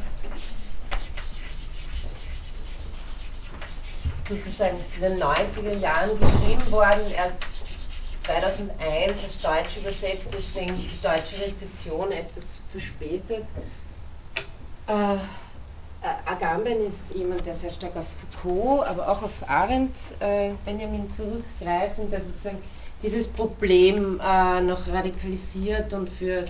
[4.28, 7.38] sozusagen in den 90er Jahren geschrieben worden, erst
[8.26, 13.46] 2001 auf Deutsch übersetzt, deswegen die deutsche Rezeption etwas verspätet.
[14.88, 15.18] Äh,
[16.26, 22.00] Agamben ist jemand, der sehr stark auf Foucault, aber auch auf Arendt, äh, Benjamin zurückgreift
[22.00, 22.62] und der sozusagen
[23.02, 26.46] dieses Problem äh, noch radikalisiert und für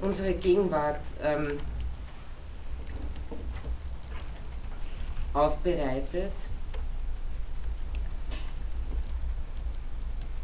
[0.00, 1.58] unsere Gegenwart ähm,
[5.34, 6.32] aufbereitet.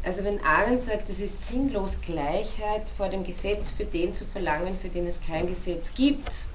[0.05, 4.77] Also wenn Arendt sagt, es ist sinnlos, Gleichheit vor dem Gesetz für den zu verlangen,
[4.77, 6.45] für den es kein Gesetz gibt,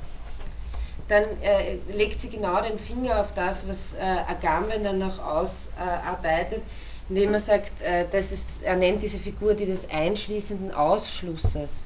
[1.09, 6.62] dann äh, legt sie genau den Finger auf das, was äh, Agamben dann noch ausarbeitet,
[7.09, 11.82] indem er sagt, äh, das ist, er nennt diese Figur die des einschließenden Ausschlusses.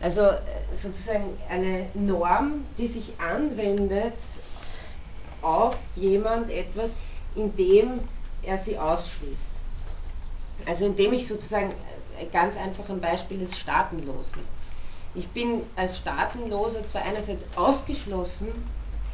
[0.00, 0.38] Also äh,
[0.74, 4.14] sozusagen eine Norm, die sich anwendet
[5.42, 6.94] auf jemand etwas,
[7.34, 8.00] indem
[8.42, 9.53] er sie ausschließt.
[10.66, 11.72] Also indem ich sozusagen,
[12.18, 14.42] äh, ganz einfach ein Beispiel des Staatenlosen.
[15.14, 18.48] Ich bin als Staatenloser zwar einerseits ausgeschlossen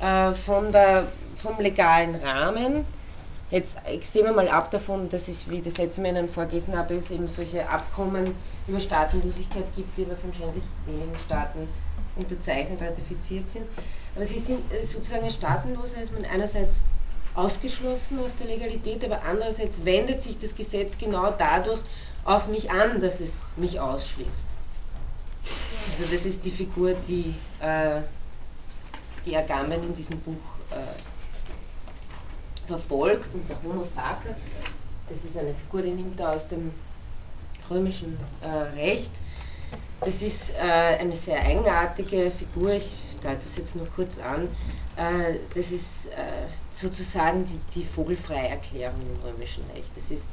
[0.00, 1.06] äh, von der,
[1.36, 2.84] vom legalen Rahmen,
[3.50, 3.76] jetzt
[4.10, 6.94] sehen wir mal ab davon, dass es, wie ich das letzte Mal Ihnen vorgelesen habe,
[6.94, 8.34] es eben solche Abkommen
[8.66, 11.68] über Staatenlosigkeit gibt, die aber von scheinlich wenigen Staaten
[12.16, 13.64] unterzeichnet, ratifiziert sind.
[14.14, 16.82] Aber sie sind äh, sozusagen ein Staatenloser, als man einerseits
[17.34, 21.80] ausgeschlossen aus der Legalität, aber andererseits wendet sich das Gesetz genau dadurch
[22.24, 24.46] auf mich an, dass es mich ausschließt.
[25.98, 28.00] Also das ist die Figur, die, äh,
[29.24, 30.34] die Agamben in diesem Buch
[30.70, 30.98] äh,
[32.66, 34.36] verfolgt und der Homo Sacer,
[35.08, 36.72] das ist eine Figur, die nimmt er aus dem
[37.68, 38.48] römischen äh,
[38.78, 39.10] Recht.
[40.00, 44.48] Das ist äh, eine sehr eigenartige Figur, ich deute das jetzt nur kurz an.
[44.96, 49.90] Äh, das ist äh, sozusagen die, die Vogelfreierklärung im römischen Recht.
[49.94, 50.24] Das ist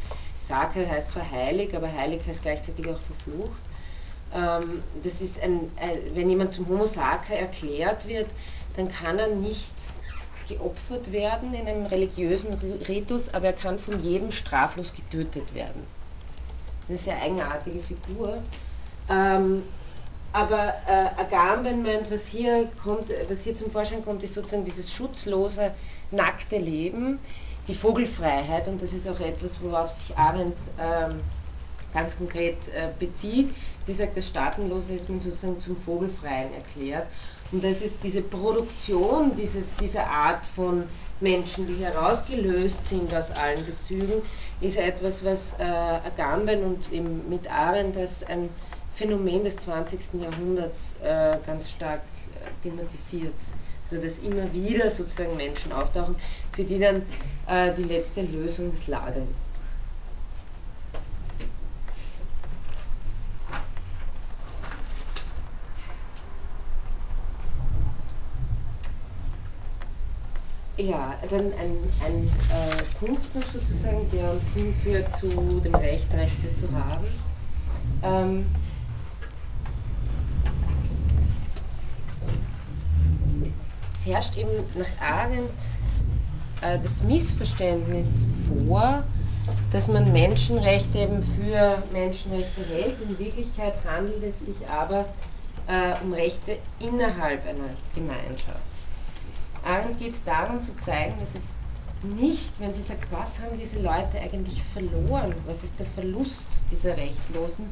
[0.42, 3.62] Sake heißt zwar heilig, aber heilig heißt gleichzeitig auch verflucht.
[4.34, 8.28] Ähm, das ist ein, ein, wenn jemand zum Homo Sake erklärt wird,
[8.76, 9.74] dann kann er nicht
[10.48, 12.54] geopfert werden in einem religiösen
[12.88, 15.86] Ritus, aber er kann von jedem straflos getötet werden.
[16.88, 18.42] Das ist eine sehr eigenartige Figur.
[19.10, 19.64] Ähm,
[20.34, 24.94] aber äh, Agamben meint, was hier, kommt, was hier zum Vorschein kommt, ist sozusagen dieses
[24.94, 25.72] schutzlose,
[26.12, 27.20] nackte Leben,
[27.68, 31.20] die Vogelfreiheit, und das ist auch etwas, worauf sich Arendt ähm,
[31.94, 33.54] ganz konkret äh, bezieht.
[33.88, 37.08] Die sagt, das Staatenlose ist man sozusagen zum Vogelfreien erklärt.
[37.52, 40.84] Und das ist diese Produktion dieses, dieser Art von
[41.22, 44.22] Menschen, die herausgelöst sind aus allen Bezügen,
[44.62, 48.50] ist etwas, was äh, Agamben und im, mit Arendt als ein
[48.96, 50.00] Phänomen des 20.
[50.22, 53.34] Jahrhunderts äh, ganz stark äh, thematisiert.
[53.90, 56.16] Also dass immer wieder sozusagen Menschen auftauchen,
[56.54, 57.04] für die dann
[57.48, 59.48] äh, die letzte Lösung des Lagers ist.
[70.80, 75.28] Ja, dann ein, ein äh, Punkt noch sozusagen, der uns hinführt zu
[75.62, 77.08] dem Recht, Rechte zu haben.
[78.04, 78.46] Ähm,
[84.08, 85.52] herrscht eben nach Arendt
[86.62, 88.26] äh, das Missverständnis
[88.66, 89.04] vor,
[89.72, 93.02] dass man Menschenrechte eben für Menschenrechte hält.
[93.02, 95.06] In Wirklichkeit handelt es sich aber
[95.68, 98.62] äh, um Rechte innerhalb einer Gemeinschaft.
[99.66, 101.58] Arendt geht es darum zu zeigen, dass es
[102.04, 106.96] nicht, wenn sie sagt, was haben diese Leute eigentlich verloren, was ist der Verlust dieser
[106.96, 107.66] Rechtlosen,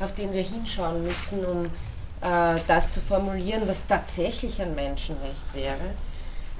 [0.00, 1.66] auf den wir hinschauen müssen, um
[2.20, 5.94] das zu formulieren, was tatsächlich ein Menschenrecht wäre,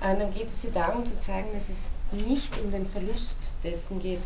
[0.01, 1.89] äh, dann geht es ihr darum zu zeigen, dass es
[2.27, 4.23] nicht um den Verlust dessen geht,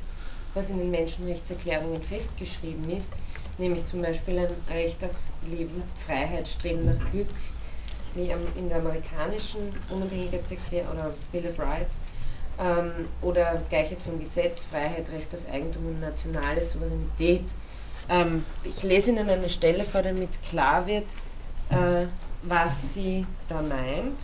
[0.54, 3.10] was in den Menschenrechtserklärungen festgeschrieben ist,
[3.58, 5.16] nämlich zum Beispiel ein Recht auf
[5.46, 7.34] Leben, Freiheit, Streben nach Glück,
[8.14, 11.98] wie in der amerikanischen Unabhängigkeitserklärung oder Bill of Rights
[12.60, 17.42] ähm, oder Gleichheit vom Gesetz, Freiheit, Recht auf Eigentum und nationale Souveränität.
[18.08, 21.06] Ähm, ich lese Ihnen eine Stelle vor, damit klar wird,
[21.70, 22.06] äh,
[22.42, 24.20] was sie da meint.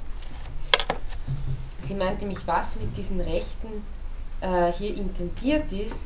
[1.83, 3.85] Sie meint nämlich, was mit diesen Rechten
[4.41, 5.97] äh, hier intendiert ist,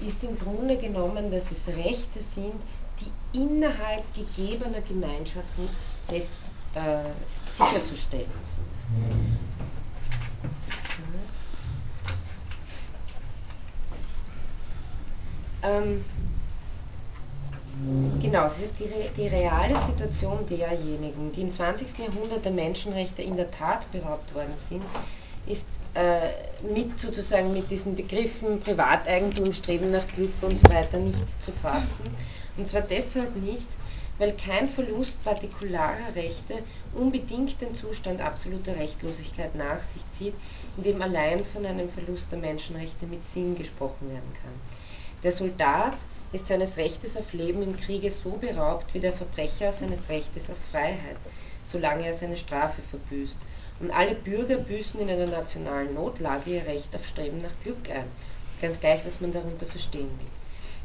[0.00, 2.62] ist im Grunde genommen, dass es Rechte sind,
[3.00, 5.68] die innerhalb gegebener Gemeinschaften
[6.08, 6.30] fest
[6.74, 7.02] äh,
[7.52, 8.66] sicherzustellen sind.
[15.62, 16.04] Ähm,
[18.20, 18.48] genau,
[18.78, 21.98] die, die reale Situation derjenigen, die im 20.
[21.98, 24.82] Jahrhundert der Menschenrechte in der Tat beraubt worden sind,
[25.46, 31.40] ist äh, mit sozusagen mit diesen Begriffen Privateigentum, Streben nach Glück und so weiter nicht
[31.40, 32.04] zu fassen.
[32.56, 33.68] Und zwar deshalb nicht,
[34.18, 36.54] weil kein Verlust partikularer Rechte
[36.94, 40.34] unbedingt den Zustand absoluter Rechtlosigkeit nach sich zieht,
[40.76, 44.52] in dem allein von einem Verlust der Menschenrechte mit Sinn gesprochen werden kann.
[45.22, 45.94] Der Soldat
[46.36, 50.58] ist seines Rechtes auf Leben im Kriege so beraubt wie der Verbrecher seines Rechtes auf
[50.70, 51.16] Freiheit,
[51.64, 53.38] solange er seine Strafe verbüßt.
[53.80, 58.04] Und alle Bürger büßen in einer nationalen Notlage ihr Recht auf Streben nach Glück ein,
[58.60, 60.28] ganz gleich, was man darunter verstehen will.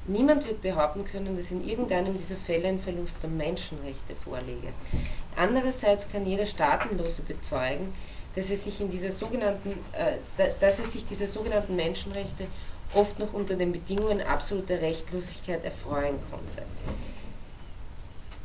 [0.07, 4.69] Niemand wird behaupten können, dass in irgendeinem dieser Fälle ein Verlust der Menschenrechte vorliege.
[5.36, 7.94] Andererseits kann jeder Staatenlose bezeugen,
[8.36, 8.41] äh,
[10.60, 12.48] dass er sich dieser sogenannten Menschenrechte
[12.93, 16.63] oft noch unter den Bedingungen absoluter Rechtlosigkeit erfreuen konnte.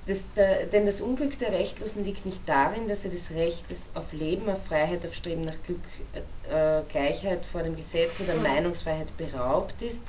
[0.07, 4.13] Das, der, denn das Unglück der Rechtlosen liegt nicht darin, dass er des Rechtes auf
[4.13, 5.81] Leben, auf Freiheit, auf Streben nach Glück,
[6.15, 10.01] äh, Gleichheit vor dem Gesetz oder Meinungsfreiheit beraubt ist,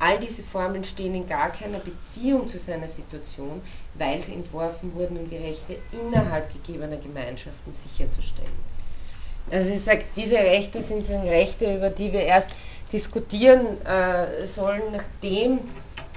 [0.00, 3.60] All diese Formeln stehen in gar keiner Beziehung zu seiner Situation,
[3.94, 8.48] weil sie entworfen wurden, um die Rechte innerhalb gegebener Gemeinschaften sicherzustellen.
[9.50, 12.50] Also ich sage, diese Rechte sind Rechte, über die wir erst
[12.92, 15.58] diskutieren äh, sollen, nachdem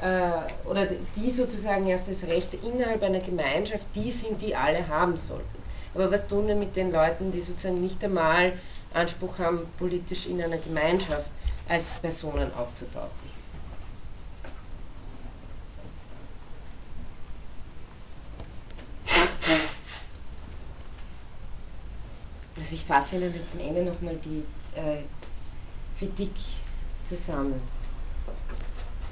[0.02, 5.18] äh, oder die sozusagen erst als Rechte innerhalb einer Gemeinschaft die sind, die alle haben
[5.18, 5.62] sollten.
[5.94, 8.54] Aber was tun wir mit den Leuten, die sozusagen nicht einmal
[8.94, 11.30] Anspruch haben, politisch in einer Gemeinschaft
[11.68, 13.32] als Personen aufzutauchen?
[22.58, 24.46] Also ich fasse Ihnen jetzt am Ende nochmal die
[24.80, 25.04] äh,
[26.02, 26.34] Kritik
[27.04, 27.62] zusammen.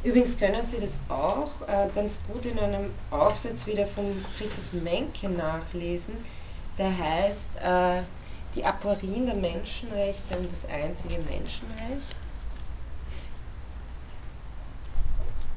[0.04, 5.30] Übrigens können Sie das auch äh, ganz gut in einem Aufsatz wieder von Christoph Menke
[5.30, 6.16] nachlesen,
[6.80, 8.02] der heißt äh,
[8.56, 12.16] Die Aporien der Menschenrechte und das einzige Menschenrecht.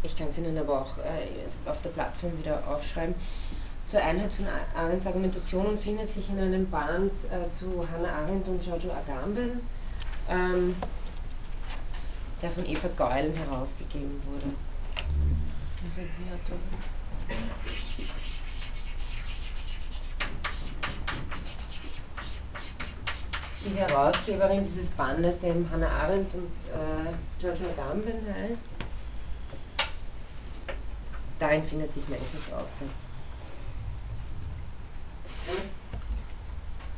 [0.02, 3.14] ich kann es Ihnen aber auch äh, auf der Plattform wieder aufschreiben,
[3.86, 4.46] zur Einheit von
[4.76, 9.60] Arendts Argumentationen findet sich in einem Band äh, zu Hannah Arendt und Giorgio Agamben,
[10.28, 10.74] ähm,
[12.42, 14.54] der von Eva Geulen herausgegeben wurde.
[23.64, 28.62] Die Herausgeberin dieses Bandes, der eben Hannah Arendt und äh, Giorgio Agamben heißt,
[31.38, 32.18] darin findet sich mein
[32.58, 32.90] Aufsatz.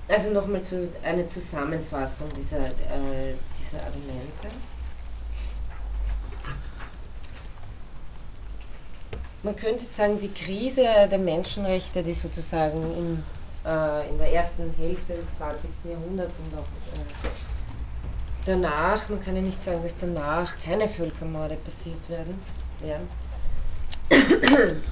[0.09, 4.49] Also nochmal zu, eine Zusammenfassung dieser, äh, dieser Argumente.
[9.45, 13.23] Man könnte sagen, die Krise der Menschenrechte, die sozusagen in,
[13.67, 15.69] äh, in der ersten Hälfte des 20.
[15.85, 17.29] Jahrhunderts und auch äh,
[18.47, 22.41] danach, man kann ja nicht sagen, dass danach keine Völkermorde passiert werden,
[22.81, 23.07] werden.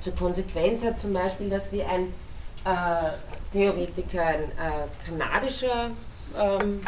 [0.00, 2.12] Zur Konsequenz hat zum Beispiel, dass wir ein
[2.64, 3.12] äh,
[3.52, 5.92] Theoretiker, ein äh, kanadischer
[6.36, 6.80] ähm,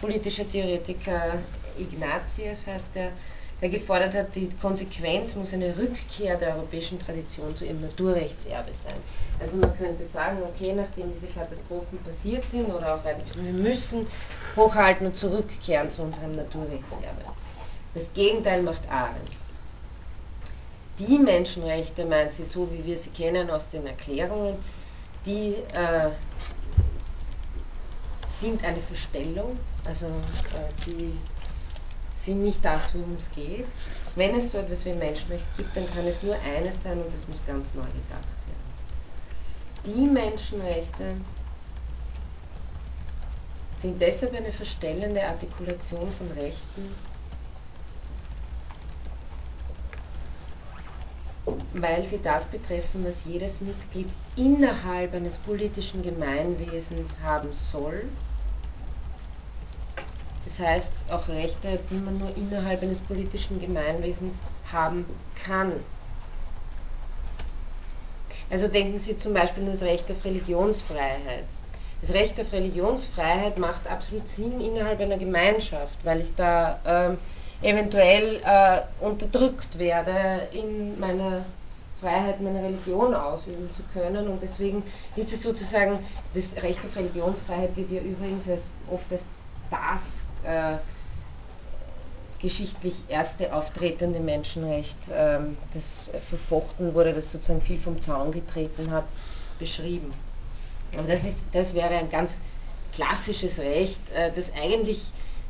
[0.00, 1.38] politischer Theoretiker,
[1.78, 3.12] Ignatieff heißt der,
[3.60, 8.98] der gefordert hat, die Konsequenz muss eine Rückkehr der europäischen Tradition zu ihrem Naturrechtserbe sein.
[9.40, 14.06] Also man könnte sagen, okay, nachdem diese Katastrophen passiert sind oder auch weiter, wir müssen
[14.54, 17.22] hochhalten und zurückkehren zu unserem Naturrechtserbe.
[17.94, 19.30] Das Gegenteil macht Arendt.
[20.98, 24.56] Die Menschenrechte, meint sie, so wie wir sie kennen aus den Erklärungen,
[25.24, 26.10] die äh,
[28.38, 31.12] sind eine Verstellung, also äh, die
[32.26, 33.66] sind nicht das, worum es geht.
[34.16, 37.12] Wenn es so etwas wie ein Menschenrecht gibt, dann kann es nur eines sein und
[37.14, 38.66] das muss ganz neu gedacht werden.
[39.86, 41.14] Die Menschenrechte
[43.80, 46.94] sind deshalb eine verstellende Artikulation von Rechten,
[51.74, 58.08] weil sie das betreffen, was jedes Mitglied innerhalb eines politischen Gemeinwesens haben soll.
[60.58, 64.36] Heißt auch Rechte, die man nur innerhalb eines politischen Gemeinwesens
[64.72, 65.04] haben
[65.44, 65.72] kann.
[68.48, 71.44] Also denken Sie zum Beispiel an das Recht auf Religionsfreiheit.
[72.00, 77.18] Das Recht auf Religionsfreiheit macht absolut Sinn innerhalb einer Gemeinschaft, weil ich da ähm,
[77.62, 81.44] eventuell äh, unterdrückt werde in meiner
[82.00, 84.28] Freiheit, meine Religion ausüben zu können.
[84.28, 84.82] Und deswegen
[85.16, 85.98] ist es sozusagen,
[86.34, 89.22] das Recht auf Religionsfreiheit wird ja übrigens als, oft als
[89.70, 90.25] das
[92.40, 95.38] geschichtlich erste auftretende Menschenrecht, äh,
[95.72, 99.04] das verfochten wurde, das sozusagen viel vom Zaun getreten hat,
[99.58, 100.12] beschrieben.
[100.96, 102.32] Aber das, ist, das wäre ein ganz
[102.94, 105.00] klassisches Recht, äh, das eigentlich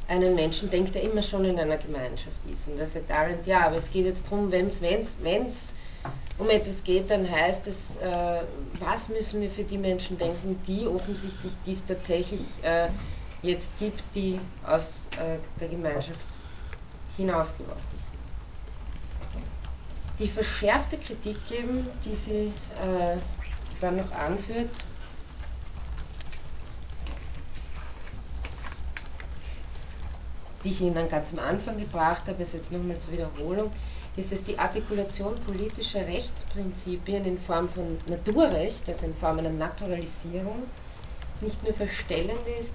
[0.09, 2.69] einen Menschen denkt, der immer schon in einer Gemeinschaft ist.
[2.69, 4.81] Und da sagt Arendt, ja, aber es geht jetzt darum, wenn es
[6.39, 8.43] um etwas geht, dann heißt es, äh,
[8.79, 12.89] was müssen wir für die Menschen denken, die offensichtlich dies tatsächlich äh,
[13.47, 16.19] jetzt gibt, die aus äh, der Gemeinschaft
[17.17, 18.17] hinausgeworfen sind.
[20.19, 22.53] Die verschärfte Kritik eben, die sie
[22.83, 23.17] äh,
[23.81, 24.71] dann noch anführt,
[30.65, 33.71] die ich Ihnen ganz am Anfang gebracht habe, also jetzt nochmal zur Wiederholung,
[34.17, 40.63] ist, dass die Artikulation politischer Rechtsprinzipien in Form von Naturrecht, also in Form einer Naturalisierung,
[41.43, 42.73] nicht nur verstellend ist,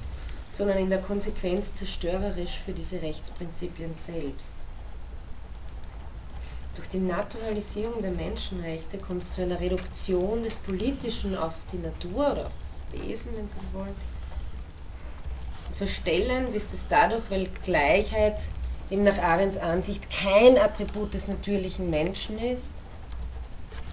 [0.54, 4.54] sondern in der Konsequenz zerstörerisch für diese Rechtsprinzipien selbst.
[6.76, 12.32] Durch die Naturalisierung der Menschenrechte kommt es zu einer Reduktion des Politischen auf die Natur
[12.32, 13.96] oder auf das Wesen, wenn Sie so wollen,
[15.82, 18.36] Verstellend ist es dadurch, weil Gleichheit
[18.92, 22.68] eben nach Arends Ansicht kein Attribut des natürlichen Menschen ist,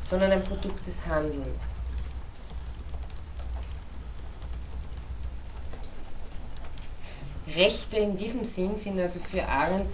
[0.02, 1.77] sondern ein Produkt des Handelns.
[7.58, 9.90] Rechte in diesem Sinn sind also für Arendt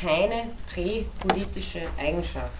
[0.00, 2.50] keine präpolitische Eigenschaft.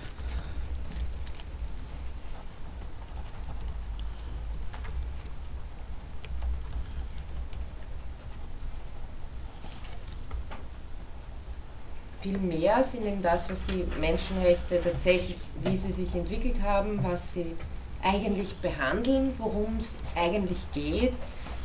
[12.25, 17.35] viel mehr sind eben das, was die Menschenrechte tatsächlich, wie sie sich entwickelt haben, was
[17.35, 17.55] sie
[18.03, 21.13] eigentlich behandeln, worum es eigentlich geht,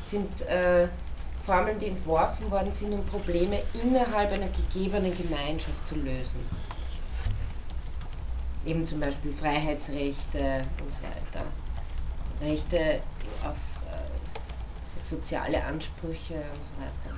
[0.04, 0.90] sind äh,
[1.50, 6.40] Formeln, die entworfen worden sind, um Probleme innerhalb einer gegebenen Gemeinschaft zu lösen.
[8.68, 11.46] Eben zum Beispiel Freiheitsrechte und so weiter.
[12.40, 13.02] Rechte
[13.44, 13.58] auf
[13.92, 17.16] äh, soziale Ansprüche und so weiter.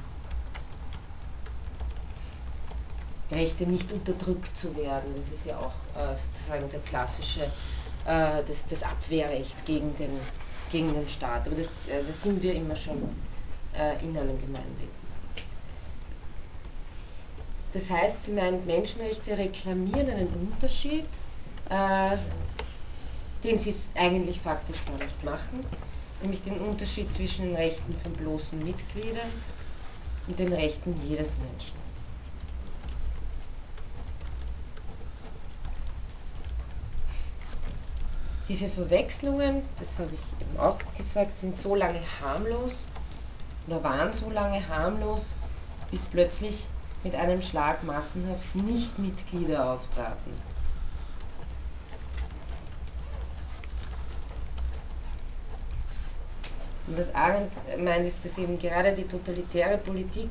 [3.32, 5.14] Rechte nicht unterdrückt zu werden.
[5.18, 7.44] Das ist ja auch äh, sozusagen der klassische,
[8.06, 10.18] äh, das, das Abwehrrecht gegen den,
[10.72, 11.48] gegen den Staat.
[11.48, 13.14] Aber das, äh, das sind wir immer schon
[13.78, 15.12] äh, in einem Gemeinwesen.
[17.74, 21.06] Das heißt, sie meint, Menschenrechte reklamieren einen Unterschied,
[21.70, 22.18] äh,
[23.44, 25.66] den sie eigentlich faktisch gar nicht machen,
[26.22, 29.30] nämlich den Unterschied zwischen den Rechten von bloßen Mitgliedern
[30.28, 31.82] und den Rechten jedes Menschen.
[38.50, 42.86] Diese Verwechslungen, das habe ich eben auch gesagt, sind so lange harmlos
[43.68, 45.36] oder waren so lange harmlos,
[45.90, 46.68] bis plötzlich
[47.04, 50.34] mit einem Schlag massenhaft Nichtmitglieder auftraten.
[56.88, 60.30] Und was Arendt meint, ist, dass eben gerade die totalitäre Politik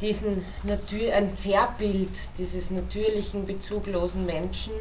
[0.00, 4.72] diesen Natur, ein Zerrbild dieses natürlichen, bezuglosen Menschen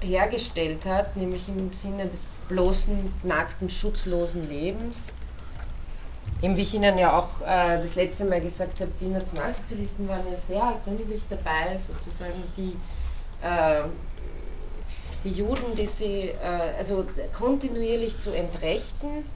[0.00, 5.12] hergestellt hat, nämlich im Sinne des bloßen, nackten, schutzlosen Lebens
[6.42, 10.24] Eben wie ich Ihnen ja auch äh, das letzte Mal gesagt habe, die Nationalsozialisten waren
[10.30, 12.76] ja sehr gründlich dabei, sozusagen die,
[13.42, 13.82] äh,
[15.22, 17.04] die Juden, die sie äh, also
[17.36, 19.26] kontinuierlich zu entrechten,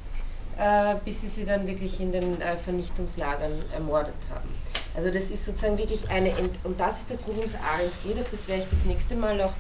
[0.57, 4.49] äh, bis sie sie dann wirklich in den äh, Vernichtungslagern ermordet haben.
[4.97, 8.19] Also das ist sozusagen wirklich eine, Ent und das ist das, worum es Arendt geht,
[8.19, 9.53] auf das werde ich das nächste Mal auch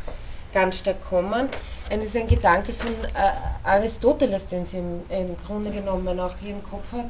[0.54, 1.48] ganz stark kommen.
[1.90, 6.52] Es ist ein Gedanke von äh, Aristoteles, den sie im, im Grunde genommen auch hier
[6.52, 7.06] im Kopf hat,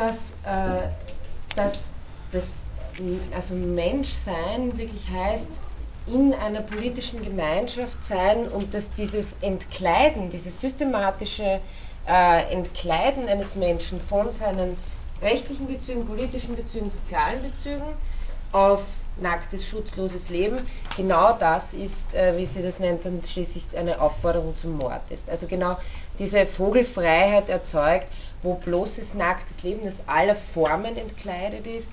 [0.00, 0.88] dass, äh,
[1.56, 1.90] dass
[2.32, 2.46] das
[3.34, 5.46] also Menschsein wirklich heißt,
[6.06, 11.60] in einer politischen Gemeinschaft sein und dass dieses Entkleiden, dieses systematische
[12.08, 14.76] äh, Entkleiden eines Menschen von seinen
[15.22, 17.84] rechtlichen Bezügen, politischen Bezügen, sozialen Bezügen
[18.52, 18.82] auf
[19.20, 20.58] nacktes, schutzloses Leben,
[20.96, 25.28] genau das ist, äh, wie sie das nennt, dann schließlich eine Aufforderung zum Mord ist.
[25.28, 25.76] Also genau
[26.18, 28.06] diese Vogelfreiheit erzeugt,
[28.42, 31.90] wo bloßes nacktes Leben, das aller Formen entkleidet ist,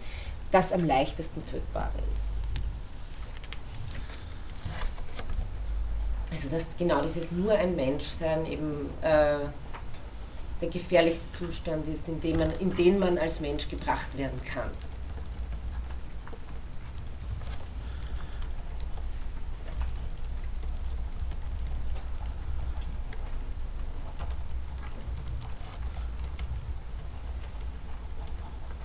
[0.52, 2.28] das am leichtesten tötbare ist.
[6.32, 9.40] Also dass genau dieses nur ein Menschsein eben äh,
[10.62, 14.70] der gefährlichste Zustand ist, in den, man, in den man als Mensch gebracht werden kann.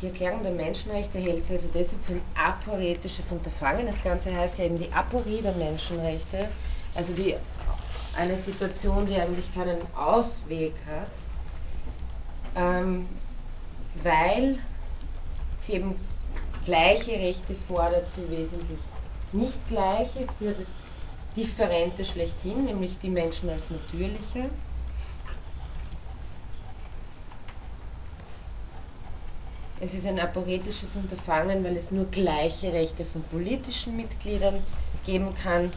[0.02, 3.86] Die Erklärung der Menschenrechte hält sie also deshalb für ein aporetisches Unterfangen.
[3.86, 6.48] Das Ganze heißt ja eben die Aporie der Menschenrechte,
[6.96, 7.36] also die,
[8.16, 11.06] eine Situation, die eigentlich keinen Ausweg hat,
[12.56, 13.06] ähm,
[14.02, 14.58] weil
[15.60, 15.94] sie eben
[16.64, 18.80] gleiche Rechte fordert für wesentlich
[19.30, 20.66] nicht gleiche, für das
[21.36, 24.50] Differente schlechthin, nämlich die Menschen als natürliche
[29.82, 34.62] Es ist ein aporetisches Unterfangen, weil es nur gleiche Rechte von politischen Mitgliedern
[35.04, 35.72] geben kann.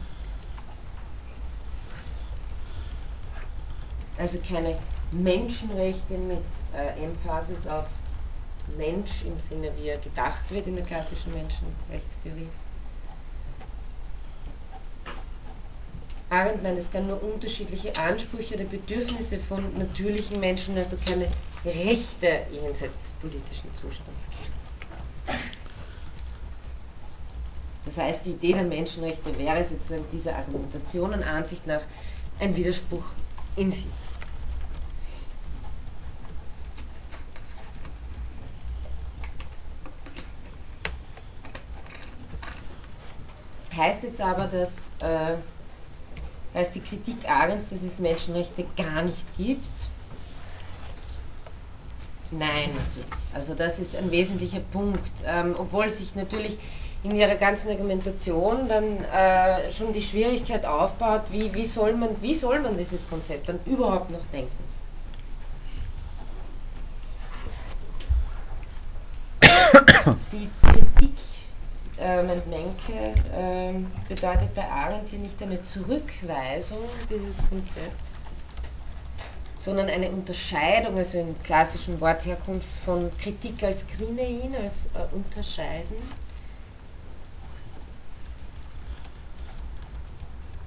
[4.16, 4.78] Also keine
[5.10, 6.38] Menschenrechte mit
[6.72, 7.86] äh, Emphasis auf
[8.78, 12.48] Mensch im Sinne, wie er gedacht wird in der klassischen Menschenrechtstheorie.
[16.30, 21.26] Arendt meint, es kann nur unterschiedliche Ansprüche oder Bedürfnisse von natürlichen Menschen, also keine
[21.66, 25.40] Rechte jenseits des politischen Zustands geben.
[27.84, 31.82] Das heißt, die Idee der Menschenrechte wäre sozusagen dieser Argumentation und Ansicht nach
[32.38, 33.04] ein Widerspruch
[33.56, 33.86] in sich.
[43.76, 44.70] Heißt jetzt aber, dass
[45.00, 45.36] äh,
[46.54, 49.68] heißt die Kritik Arends, dass es Menschenrechte gar nicht gibt,
[52.30, 52.70] Nein.
[53.34, 56.58] Also das ist ein wesentlicher Punkt, ähm, obwohl sich natürlich
[57.04, 62.34] in ihrer ganzen Argumentation dann äh, schon die Schwierigkeit aufbaut, wie, wie, soll man, wie
[62.34, 64.64] soll man dieses Konzept dann überhaupt noch denken.
[70.32, 71.14] Die Kritik,
[71.98, 73.72] äh, Menke, äh,
[74.08, 76.78] bedeutet bei Arendt hier nicht eine Zurückweisung
[77.08, 78.22] dieses Konzepts,
[79.66, 85.96] sondern eine Unterscheidung, also in klassischen Wortherkunft von Kritik als Krinein, als äh, Unterscheiden.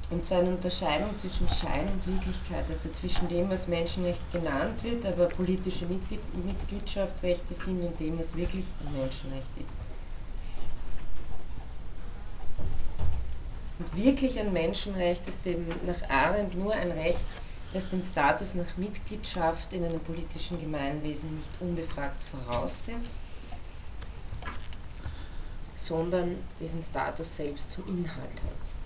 [0.09, 5.05] Und zwar eine Unterscheidung zwischen Schein und Wirklichkeit, also zwischen dem, was Menschenrecht genannt wird,
[5.05, 9.71] aber politische Mitgliedschaftsrechte sind und dem, was wirklich ein Menschenrecht ist.
[13.79, 17.23] Und wirklich ein Menschenrecht ist eben nach Arendt nur ein Recht,
[17.73, 23.19] das den Status nach Mitgliedschaft in einem politischen Gemeinwesen nicht unbefragt voraussetzt,
[25.75, 28.79] sondern diesen Status selbst zum Inhalt hat.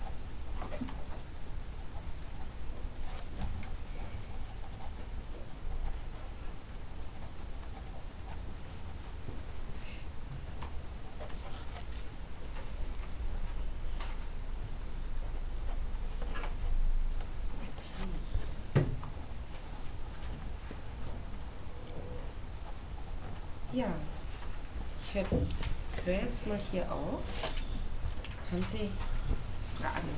[23.74, 23.86] Ja,
[25.02, 25.26] ich höre
[26.04, 27.20] hör jetzt mal hier auf.
[28.50, 28.90] Haben Sie
[29.80, 30.08] Fragen?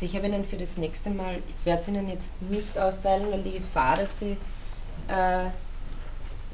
[0.00, 3.30] Also ich habe Ihnen für das nächste Mal, ich werde es Ihnen jetzt nicht austeilen,
[3.30, 4.34] weil die Gefahr, dass Sie
[5.08, 5.50] äh,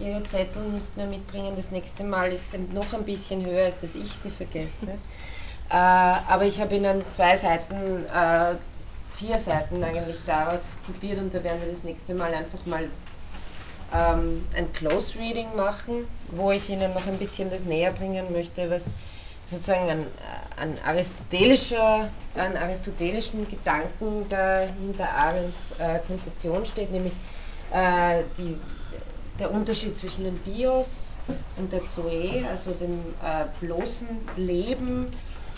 [0.05, 2.43] Ihre Zettel nicht mehr mitbringen, das nächste Mal ist
[2.75, 4.89] noch ein bisschen höher, als dass ich sie vergesse.
[5.71, 8.57] äh, aber ich habe Ihnen zwei Seiten, äh,
[9.15, 12.91] vier Seiten eigentlich daraus kopiert und da werden wir das nächste Mal einfach mal
[13.95, 18.69] ähm, ein Close Reading machen, wo ich Ihnen noch ein bisschen das näher bringen möchte,
[18.69, 18.87] was
[19.49, 20.07] sozusagen ein,
[20.57, 27.13] ein aristotelischer, an aristotelischen Gedanken da hinter Arends äh, Konzeption steht, nämlich
[27.73, 28.57] äh, die,
[29.39, 31.19] der Unterschied zwischen dem Bios
[31.57, 34.07] und der Zoe, also dem äh, bloßen
[34.37, 35.09] Leben,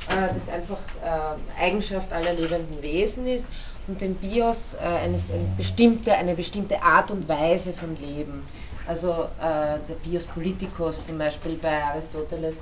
[0.08, 3.46] äh, das einfach äh, Eigenschaft aller lebenden Wesen ist,
[3.86, 8.44] und dem Bios äh, eines, eine, bestimmte, eine bestimmte Art und Weise von Leben.
[8.86, 12.56] Also der Bios Politikos zum Beispiel bei Aristoteles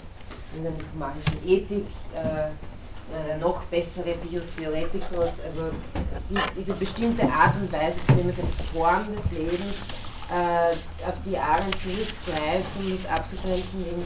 [0.56, 2.50] in der nikomachischen Ethik, äh,
[3.14, 5.70] eine noch bessere Bios Theoretikos, also
[6.28, 9.76] die, diese bestimmte Art und Weise, zu dem es eine Form des Lebens,
[10.30, 14.02] äh, auf die Arendt zurückgreift, um das abzugrenzen gegen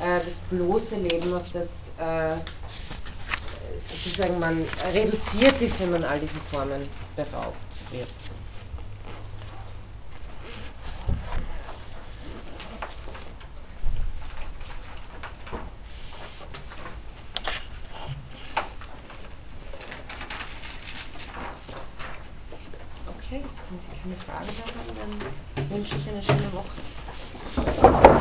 [0.00, 1.66] äh, das bloße Leben, auf das
[1.98, 2.36] äh,
[3.76, 7.56] sozusagen man reduziert ist, wenn man all diese Formen beraubt
[7.90, 8.08] wird.
[24.14, 25.18] Fragen mehr haben,
[25.58, 28.15] dann wünsche ich eine schöne Woche.